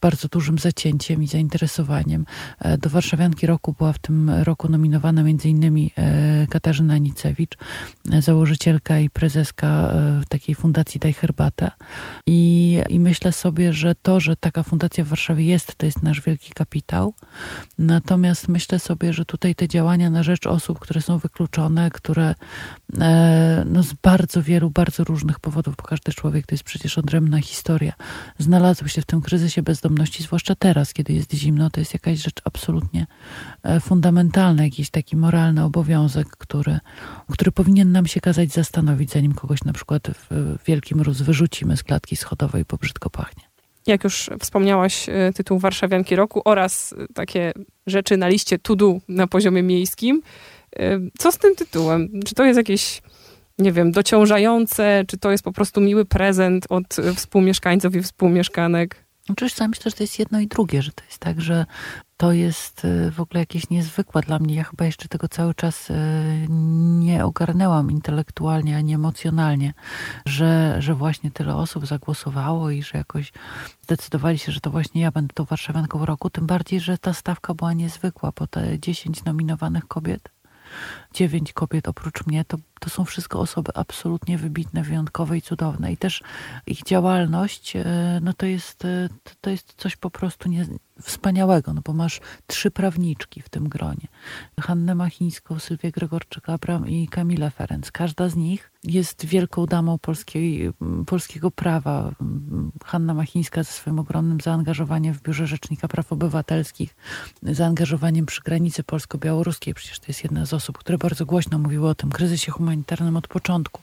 bardzo 0.04 0.28
dużym 0.28 0.58
zacięciem 0.58 1.24
i 1.24 1.28
zainteresowaniem. 1.28 2.26
E, 2.60 2.78
do 2.78 2.90
Warszawianki 2.90 3.48
Roku 3.48 3.74
była 3.78 3.94
w 3.94 4.00
tym 4.00 4.30
roku 4.30 4.70
nominowana 4.70 5.24
innymi 5.44 5.92
e, 5.98 6.48
Katarzyna 6.48 6.98
Nicewicz, 6.98 7.58
e, 8.12 8.22
założycielka 8.22 9.00
i 9.00 9.10
prezeska 9.10 9.94
takiej 10.30 10.56
fundacji 10.56 11.00
Daj 11.00 11.14
Herbatę. 11.14 11.72
I, 12.28 12.80
I 12.90 13.00
myślę 13.00 13.32
sobie, 13.32 13.74
że 13.74 13.96
to, 13.96 14.20
że 14.20 14.36
taka 14.36 14.64
fundacja 14.64 15.04
w 15.04 15.08
Warszawie 15.08 15.46
jest, 15.46 15.76
to 15.76 15.86
jest 15.86 16.04
nasz 16.04 16.22
wielki 16.22 16.52
kapitał. 16.54 17.14
Natomiast 17.78 18.48
myślę 18.48 18.80
sobie, 18.80 19.14
że 19.14 19.26
tutaj 19.26 19.56
te 19.56 19.68
działania 19.68 20.10
na 20.10 20.24
rzecz 20.24 20.48
osób, 20.48 20.80
które 20.80 21.02
są 21.02 21.18
wykluczone, 21.18 21.92
które 21.92 22.36
no, 23.66 23.84
z 23.84 23.94
bardzo 23.94 24.42
wielu, 24.42 24.70
bardzo 24.70 25.04
różnych 25.04 25.40
powodów, 25.40 25.76
bo 25.76 25.84
każdy 25.84 26.12
człowiek 26.14 26.46
to 26.46 26.56
jest 26.56 26.64
przecież 26.64 26.98
odrębna 26.98 27.42
historia, 27.42 27.94
znalazły 28.40 28.90
się 28.90 29.02
w 29.02 29.06
tym 29.06 29.22
kryzysie 29.22 29.62
bezdomności, 29.62 29.93
zwłaszcza 30.20 30.56
teraz, 30.56 30.94
kiedy 30.94 31.14
jest 31.14 31.34
zimno, 31.34 31.70
to 31.70 31.80
jest 31.80 31.94
jakaś 31.94 32.20
rzecz 32.20 32.42
absolutnie 32.44 33.08
e, 33.64 33.80
fundamentalna, 33.80 34.64
jakiś 34.64 34.90
taki 34.90 35.18
moralny 35.18 35.64
obowiązek, 35.64 36.28
który, 36.28 36.80
który 37.32 37.52
powinien 37.52 37.92
nam 37.92 38.08
się 38.08 38.22
kazać 38.22 38.52
zastanowić, 38.52 39.12
zanim 39.12 39.34
kogoś 39.34 39.64
na 39.64 39.74
przykład 39.74 40.08
w 40.08 40.58
wielki 40.66 40.96
mróz 40.96 41.22
wyrzucimy 41.22 41.78
z 41.78 41.84
klatki 41.84 42.16
schodowej, 42.16 42.66
bo 42.70 42.78
brzydko 42.78 43.10
pachnie. 43.10 43.44
Jak 43.88 44.04
już 44.04 44.30
wspomniałaś, 44.40 45.10
e, 45.10 45.34
tytuł 45.36 45.60
Warszawianki 45.60 46.16
Roku 46.16 46.42
oraz 46.46 46.96
takie 47.14 47.54
rzeczy 47.88 48.18
na 48.18 48.28
liście 48.28 48.60
to 48.60 48.76
do 48.76 48.98
na 49.08 49.28
poziomie 49.28 49.64
miejskim. 49.64 50.22
Co 51.18 51.32
z 51.32 51.38
tym 51.38 51.56
tytułem? 51.56 52.10
Czy 52.26 52.36
to 52.36 52.46
jest 52.46 52.58
jakieś, 52.58 53.02
nie 53.60 53.72
wiem, 53.72 53.92
dociążające, 53.92 55.04
czy 55.08 55.18
to 55.18 55.32
jest 55.32 55.44
po 55.44 55.52
prostu 55.52 55.82
miły 55.82 56.06
prezent 56.06 56.66
od 56.70 56.96
współmieszkańców 57.16 57.96
i 57.96 58.02
współmieszkanek? 58.02 59.06
Oczywiście 59.30 59.68
myślę, 59.68 59.92
że 59.92 59.98
to 59.98 60.04
jest 60.04 60.20
jedno 60.20 60.40
i 60.40 60.48
drugie, 60.48 60.82
że 60.82 60.92
to 60.92 61.04
jest 61.04 61.20
tak, 61.20 61.42
że 61.42 61.66
to 62.18 62.32
jest 62.32 62.86
y, 62.86 63.12
w 63.12 63.20
ogóle 63.20 63.40
jakieś 63.40 63.70
niezwykłe 63.70 64.22
dla 64.22 64.40
mnie. 64.40 64.56
Ja 64.56 64.64
chyba 64.64 64.86
jeszcze 64.86 65.08
tego 65.08 65.28
cały 65.28 65.54
czas 65.54 65.90
y, 65.90 65.94
nie 67.00 67.26
ogarnęłam 67.26 67.92
intelektualnie, 67.92 68.78
ani 68.78 68.94
emocjonalnie, 68.94 69.74
że, 70.26 70.76
że 70.80 70.96
właśnie 70.96 71.32
tyle 71.32 71.56
osób 71.56 71.86
zagłosowało 71.88 72.70
i 72.70 72.84
że 72.84 72.98
jakoś 72.98 73.34
zdecydowali 73.82 74.38
się, 74.38 74.52
że 74.52 74.60
to 74.60 74.70
właśnie 74.72 75.02
ja 75.02 75.12
będę 75.12 75.34
tą 75.34 75.46
warszawianką 75.46 76.06
roku. 76.06 76.30
Tym 76.30 76.48
bardziej, 76.48 76.80
że 76.80 76.98
ta 76.98 77.14
stawka 77.14 77.54
była 77.54 77.74
niezwykła, 77.74 78.32
bo 78.40 78.48
te 78.48 78.80
10 78.80 79.24
nominowanych 79.24 79.88
kobiet 79.88 80.30
dziewięć 81.14 81.54
kobiet 81.54 81.88
oprócz 81.88 82.26
mnie, 82.26 82.46
to, 82.46 82.58
to 82.84 82.90
są 82.90 83.06
wszystko 83.06 83.40
osoby 83.40 83.72
absolutnie 83.76 84.38
wybitne, 84.38 84.84
wyjątkowe 84.84 85.38
i 85.38 85.42
cudowne. 85.42 85.92
I 85.92 85.98
też 85.98 86.24
ich 86.68 86.84
działalność, 86.84 87.76
e, 87.76 87.84
no 88.24 88.34
to 88.34 88.46
jest, 88.46 88.86
e, 88.86 89.10
to 89.42 89.50
jest 89.50 89.74
coś 89.78 89.96
po 89.96 90.10
prostu 90.10 90.50
nie, 90.50 90.66
wspaniałego, 91.02 91.74
no 91.74 91.82
bo 91.86 91.94
masz 91.94 92.22
trzy 92.48 92.72
prawniczki 92.72 93.42
w 93.42 93.50
tym 93.50 93.70
gronie. 93.70 94.08
Hannę 94.60 94.96
Machińską, 94.96 95.60
Sylwię 95.60 95.92
Gregorczyk-Abram 95.92 96.90
i 96.90 97.08
Kamilę 97.08 97.52
Ferenc. 97.52 97.92
Każda 97.92 98.30
z 98.30 98.36
nich 98.36 98.72
jest 98.84 99.26
wielką 99.26 99.66
damą 99.66 99.98
polskiej, 99.98 100.72
polskiego 101.06 101.52
prawa. 101.52 102.12
Hanna 102.86 103.14
Machińska 103.14 103.64
ze 103.64 103.72
swoim 103.72 104.00
ogromnym 104.00 104.42
zaangażowaniem 104.42 105.14
w 105.14 105.22
Biurze 105.22 105.48
Rzecznika 105.48 105.88
Praw 105.88 106.14
Obywatelskich, 106.14 106.96
zaangażowaniem 107.44 108.26
przy 108.26 108.42
granicy 108.42 108.84
polsko-białoruskiej. 108.84 109.74
Przecież 109.74 110.00
to 110.00 110.06
jest 110.08 110.24
jedna 110.24 110.46
z 110.46 110.54
osób, 110.54 110.78
które 110.78 110.98
bardzo 110.98 111.26
głośno 111.26 111.60
mówiły 111.60 111.90
o 111.90 111.96
tym 111.96 112.10
kryzysie 112.10 112.52
humanitarnym 112.52 112.73
od 113.16 113.28
początku 113.28 113.82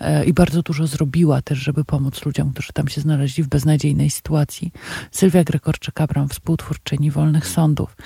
e, 0.00 0.24
i 0.24 0.32
bardzo 0.32 0.62
dużo 0.62 0.86
zrobiła 0.86 1.42
też, 1.42 1.58
żeby 1.58 1.84
pomóc 1.84 2.24
ludziom, 2.24 2.52
którzy 2.52 2.72
tam 2.72 2.88
się 2.88 3.00
znaleźli 3.00 3.42
w 3.42 3.48
beznadziejnej 3.48 4.10
sytuacji. 4.10 4.72
Sylwia 5.10 5.44
Gregorczyk-Abram, 5.44 6.28
współtwórczyni 6.28 7.10
wolnych 7.10 7.48
sądów, 7.48 7.96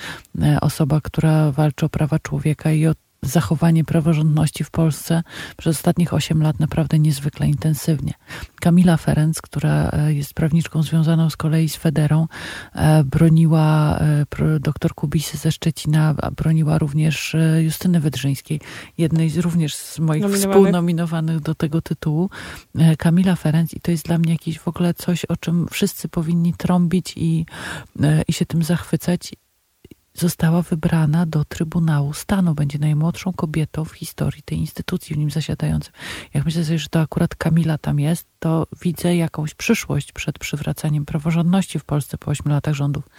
e, 0.41 0.61
osoba, 0.61 1.01
która 1.01 1.51
walczy 1.51 1.85
o 1.85 1.89
prawa 1.89 2.19
człowieka 2.19 2.71
i 2.71 2.87
o 2.87 2.93
zachowanie 3.23 3.83
praworządności 3.83 4.63
w 4.63 4.71
Polsce 4.71 5.23
przez 5.57 5.77
ostatnich 5.77 6.13
8 6.13 6.43
lat 6.43 6.59
naprawdę 6.59 6.99
niezwykle 6.99 7.47
intensywnie. 7.47 8.13
Kamila 8.59 8.97
Ferenc, 8.97 9.41
która 9.41 9.89
e, 9.89 10.13
jest 10.13 10.33
prawniczką 10.33 10.83
związaną 10.83 11.29
z 11.29 11.37
kolei 11.37 11.69
z 11.69 11.75
Federą, 11.75 12.27
e, 12.75 13.03
broniła 13.03 13.99
doktor 14.59 14.93
Kubisy 14.95 15.37
ze 15.37 15.51
Szczecina, 15.51 16.15
broniła 16.35 16.77
również 16.77 17.35
Justyny 17.59 17.99
Wydrzyńskiej, 17.99 18.59
jednej 18.97 19.29
z 19.29 19.37
również 19.37 19.75
z 19.75 19.99
moich 19.99 20.21
Nominowanych. 20.21 20.55
współnominowanych 20.55 21.39
do 21.39 21.55
tego 21.55 21.81
tytułu. 21.81 22.29
Kamila 22.97 23.35
Ferenc 23.35 23.73
i 23.73 23.79
to 23.79 23.91
jest 23.91 24.05
dla 24.05 24.17
mnie 24.17 24.31
jakieś 24.31 24.59
w 24.59 24.67
ogóle 24.67 24.93
coś, 24.93 25.25
o 25.25 25.37
czym 25.37 25.67
wszyscy 25.71 26.09
powinni 26.09 26.53
trąbić 26.53 27.13
i, 27.17 27.45
i 28.27 28.33
się 28.33 28.45
tym 28.45 28.63
zachwycać 28.63 29.33
została 30.13 30.61
wybrana 30.61 31.25
do 31.25 31.45
Trybunału 31.45 32.13
Stanu. 32.13 32.55
Będzie 32.55 32.79
najmłodszą 32.79 33.33
kobietą 33.33 33.85
w 33.85 33.91
historii 33.91 34.43
tej 34.43 34.57
instytucji 34.57 35.15
w 35.15 35.19
nim 35.19 35.31
zasiadającym. 35.31 35.93
Jak 36.33 36.45
myślę 36.45 36.65
sobie, 36.65 36.79
że 36.79 36.89
to 36.89 36.99
akurat 36.99 37.35
Kamila 37.35 37.77
tam 37.77 37.99
jest, 37.99 38.27
to 38.39 38.67
widzę 38.81 39.15
jakąś 39.15 39.53
przyszłość 39.53 40.11
przed 40.11 40.39
przywracaniem 40.39 41.05
praworządności 41.05 41.79
w 41.79 41.85
Polsce 41.85 42.17
po 42.17 42.31
ośmiu 42.31 42.51
latach 42.51 42.73
rządów 42.73 43.09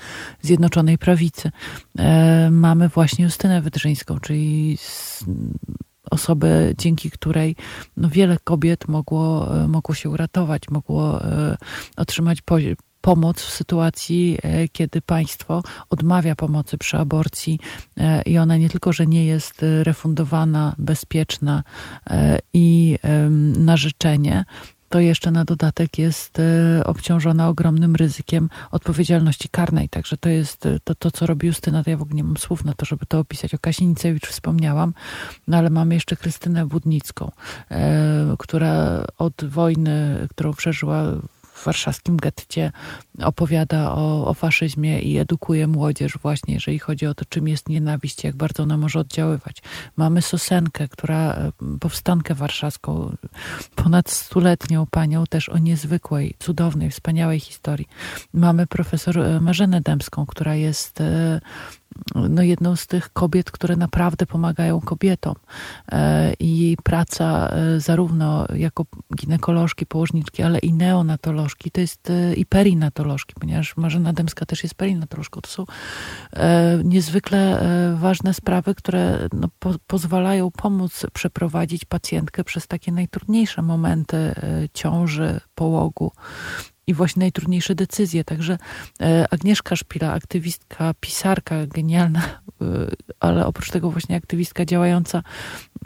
Zjednoczonej 0.42 0.98
Prawicy. 0.98 1.50
E, 1.98 2.50
mamy 2.50 2.88
właśnie 2.88 3.24
Justynę 3.24 3.62
Wydrzyńską, 3.62 4.20
czyli 4.20 4.78
osobę, 6.10 6.48
dzięki 6.78 7.10
której 7.10 7.56
no, 7.96 8.08
wiele 8.08 8.36
kobiet 8.44 8.88
mogło, 8.88 9.56
e, 9.56 9.68
mogło 9.68 9.94
się 9.94 10.10
uratować, 10.10 10.70
mogło 10.70 11.24
e, 11.24 11.56
otrzymać 11.96 12.42
pomoc 13.04 13.42
w 13.42 13.50
sytuacji, 13.50 14.38
e, 14.42 14.68
kiedy 14.68 15.00
państwo 15.00 15.62
odmawia 15.90 16.34
pomocy 16.34 16.78
przy 16.78 16.96
aborcji 16.96 17.60
e, 17.96 18.22
i 18.22 18.38
ona 18.38 18.56
nie 18.56 18.68
tylko, 18.68 18.92
że 18.92 19.06
nie 19.06 19.26
jest 19.26 19.62
e, 19.62 19.84
refundowana, 19.84 20.74
bezpieczna 20.78 21.62
i 22.52 22.98
na 23.58 23.76
życzenie, 23.76 24.44
to 24.88 25.00
jeszcze 25.00 25.30
na 25.30 25.44
dodatek 25.44 25.98
jest 25.98 26.38
obciążona 26.84 27.48
ogromnym 27.48 27.96
ryzykiem 27.96 28.48
odpowiedzialności 28.70 29.48
karnej. 29.48 29.88
Także 29.88 30.16
to 30.16 30.28
jest 30.28 30.68
to, 30.84 30.94
to 30.94 31.10
co 31.10 31.26
robi 31.26 31.46
Justyna. 31.46 31.84
To 31.84 31.90
ja 31.90 31.96
w 31.96 32.02
ogóle 32.02 32.16
nie 32.16 32.24
mam 32.24 32.36
słów 32.36 32.64
na 32.64 32.74
to, 32.74 32.86
żeby 32.86 33.06
to 33.06 33.18
opisać. 33.18 33.54
O 33.54 33.58
Kasi 33.58 33.86
Nicewicz 33.86 34.26
wspomniałam, 34.26 34.94
no 35.48 35.56
ale 35.56 35.70
mamy 35.70 35.94
jeszcze 35.94 36.16
Krystynę 36.16 36.66
Budnicką, 36.66 37.30
która 38.38 39.04
od 39.18 39.44
wojny, 39.44 40.28
którą 40.30 40.52
przeżyła 40.52 41.12
warszawskim 41.64 42.16
getcie 42.16 42.72
opowiada 43.22 43.92
o, 43.92 44.26
o 44.26 44.34
faszyzmie 44.34 45.00
i 45.00 45.18
edukuje 45.18 45.66
młodzież 45.66 46.18
właśnie, 46.22 46.54
jeżeli 46.54 46.78
chodzi 46.78 47.06
o 47.06 47.14
to, 47.14 47.24
czym 47.28 47.48
jest 47.48 47.68
nienawiść, 47.68 48.24
jak 48.24 48.36
bardzo 48.36 48.62
ona 48.62 48.76
może 48.76 49.00
oddziaływać. 49.00 49.62
Mamy 49.96 50.22
Sosenkę, 50.22 50.88
która 50.88 51.36
powstankę 51.80 52.34
warszawską, 52.34 53.16
ponad 53.74 54.10
stuletnią 54.10 54.86
panią, 54.86 55.24
też 55.26 55.48
o 55.48 55.58
niezwykłej, 55.58 56.34
cudownej, 56.38 56.90
wspaniałej 56.90 57.40
historii. 57.40 57.88
Mamy 58.32 58.66
profesor 58.66 59.18
e, 59.18 59.40
Marzenę 59.40 59.80
Dębską, 59.80 60.26
która 60.26 60.54
jest 60.54 61.00
e, 61.00 61.40
no 62.14 62.42
jedną 62.42 62.76
z 62.76 62.86
tych 62.86 63.12
kobiet, 63.12 63.50
które 63.50 63.76
naprawdę 63.76 64.26
pomagają 64.26 64.80
kobietom. 64.80 65.34
I 66.38 66.58
jej 66.58 66.76
praca 66.76 67.50
zarówno 67.78 68.46
jako 68.54 68.84
ginekolożki, 69.16 69.86
położniczki, 69.86 70.42
ale 70.42 70.58
i 70.58 70.72
neonatolożki, 70.72 71.70
to 71.70 71.80
jest 71.80 72.12
i 72.36 72.46
perinatolożki, 72.46 73.34
ponieważ 73.40 73.76
Marzena 73.76 74.12
Dębska 74.12 74.46
też 74.46 74.62
jest 74.62 74.74
perinatolożką. 74.74 75.40
To 75.40 75.50
są 75.50 75.64
niezwykle 76.84 77.66
ważne 77.96 78.34
sprawy, 78.34 78.74
które 78.74 79.28
no, 79.32 79.48
po, 79.58 79.74
pozwalają 79.86 80.50
pomóc 80.50 81.06
przeprowadzić 81.12 81.84
pacjentkę 81.84 82.44
przez 82.44 82.66
takie 82.66 82.92
najtrudniejsze 82.92 83.62
momenty 83.62 84.34
ciąży, 84.74 85.40
połogu 85.54 86.12
i 86.86 86.94
właśnie 86.94 87.20
najtrudniejsze 87.20 87.74
decyzje. 87.74 88.24
Także 88.24 88.58
e, 89.00 89.26
Agnieszka 89.30 89.76
Szpila, 89.76 90.12
aktywistka, 90.12 90.94
pisarka, 91.00 91.66
genialna, 91.66 92.20
e, 92.20 92.64
ale 93.20 93.46
oprócz 93.46 93.70
tego 93.70 93.90
właśnie 93.90 94.16
aktywistka 94.16 94.64
działająca 94.64 95.22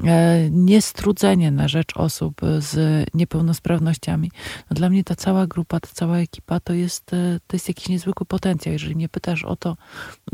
e, 0.05 0.51
niestrudzenie 0.51 1.51
na 1.51 1.69
rzecz 1.69 1.97
osób 1.97 2.41
z 2.59 3.07
niepełnosprawnościami. 3.15 4.31
No 4.71 4.75
dla 4.75 4.91
mnie 4.91 5.05
ta 5.05 5.17
cała 5.17 5.47
grupa, 5.47 5.81
ta 5.81 5.89
cała 5.93 6.19
ekipa 6.19 6.61
to 6.61 6.73
jest, 6.73 7.07
to 7.47 7.57
jest 7.57 7.69
jakiś 7.69 7.89
niezwykły 7.89 8.27
potencjał. 8.27 8.73
Jeżeli 8.73 8.95
mnie 8.95 9.09
pytasz 9.09 9.45
o 9.45 9.57
to, 9.57 9.77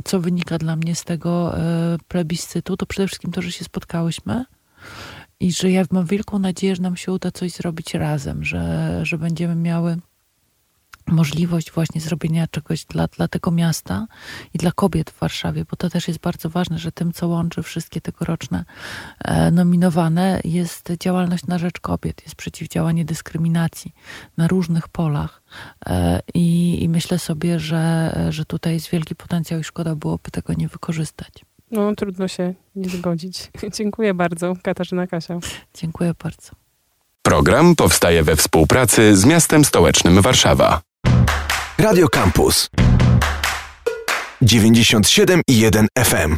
co 0.05 0.21
wynika 0.21 0.59
dla 0.59 0.77
mnie 0.77 0.95
z 0.95 1.05
tego 1.05 1.55
plebiscytu, 2.09 2.77
to 2.77 2.87
przede 2.87 3.07
wszystkim 3.07 3.33
to, 3.33 3.43
że 3.43 3.53
się 3.53 3.65
spotkałyśmy, 3.65 4.45
i 5.41 5.53
że 5.53 5.71
ja 5.71 5.85
mam 5.91 6.07
wielką 6.07 6.39
nadzieję, 6.39 6.77
że 6.77 6.83
nam 6.83 6.97
się 6.97 7.13
uda 7.13 7.31
coś 7.31 7.53
zrobić 7.53 7.95
razem, 7.95 8.45
że, 8.45 9.01
że 9.03 9.19
będziemy 9.19 9.57
miały 9.57 9.97
możliwość 11.07 11.73
właśnie 11.73 12.01
zrobienia 12.01 12.47
czegoś 12.47 12.85
dla, 12.85 13.07
dla 13.07 13.29
tego 13.29 13.51
miasta 13.51 14.07
i 14.55 14.59
dla 14.59 14.73
kobiet 14.73 15.11
w 15.11 15.19
Warszawie, 15.19 15.65
bo 15.71 15.77
to 15.77 15.91
też 15.91 16.09
jest 16.09 16.21
bardzo 16.21 16.51
ważne, 16.51 16.79
że 16.79 16.93
tym, 16.93 17.13
co 17.13 17.29
łączy 17.29 17.63
wszystkie 17.63 18.01
tegoroczne 18.01 18.65
e, 19.25 19.51
nominowane, 19.51 20.41
jest 20.45 20.93
działalność 21.01 21.47
na 21.47 21.59
rzecz 21.59 21.81
kobiet, 21.81 22.23
jest 22.23 22.37
przeciwdziałanie 22.37 23.05
dyskryminacji 23.05 23.95
na 24.37 24.49
różnych 24.49 24.89
polach. 24.89 25.43
E, 25.87 26.21
I, 26.35 26.79
i 26.83 26.89
myślę 26.89 27.19
sobie, 27.19 27.61
że, 27.61 28.15
że 28.31 28.45
tutaj 28.45 28.75
jest 28.75 28.91
wielki 28.91 29.15
potencjał 29.15 29.61
i 29.61 29.65
szkoda 29.65 29.95
byłoby 29.95 30.31
tego 30.31 30.53
nie 30.55 30.69
wykorzystać. 30.69 31.45
No, 31.71 31.95
trudno 31.95 32.29
się 32.29 32.55
nie 32.77 32.89
zgodzić. 32.89 33.51
Dziękuję 33.79 34.15
bardzo, 34.15 34.55
Katarzyna 34.63 35.07
Kasia. 35.07 35.39
Dziękuję 35.75 36.15
bardzo. 36.23 36.51
Program 37.23 37.77
powstaje 37.77 38.23
we 38.23 38.37
współpracy 38.37 39.17
z 39.17 39.25
miastem 39.25 39.65
stołecznym 39.65 40.23
Warszawa. 40.23 40.94
Radio 41.77 42.09
Campus 42.09 42.69
97 44.41 45.41
i 45.47 45.65
1 45.65 45.87
FM. 45.95 46.33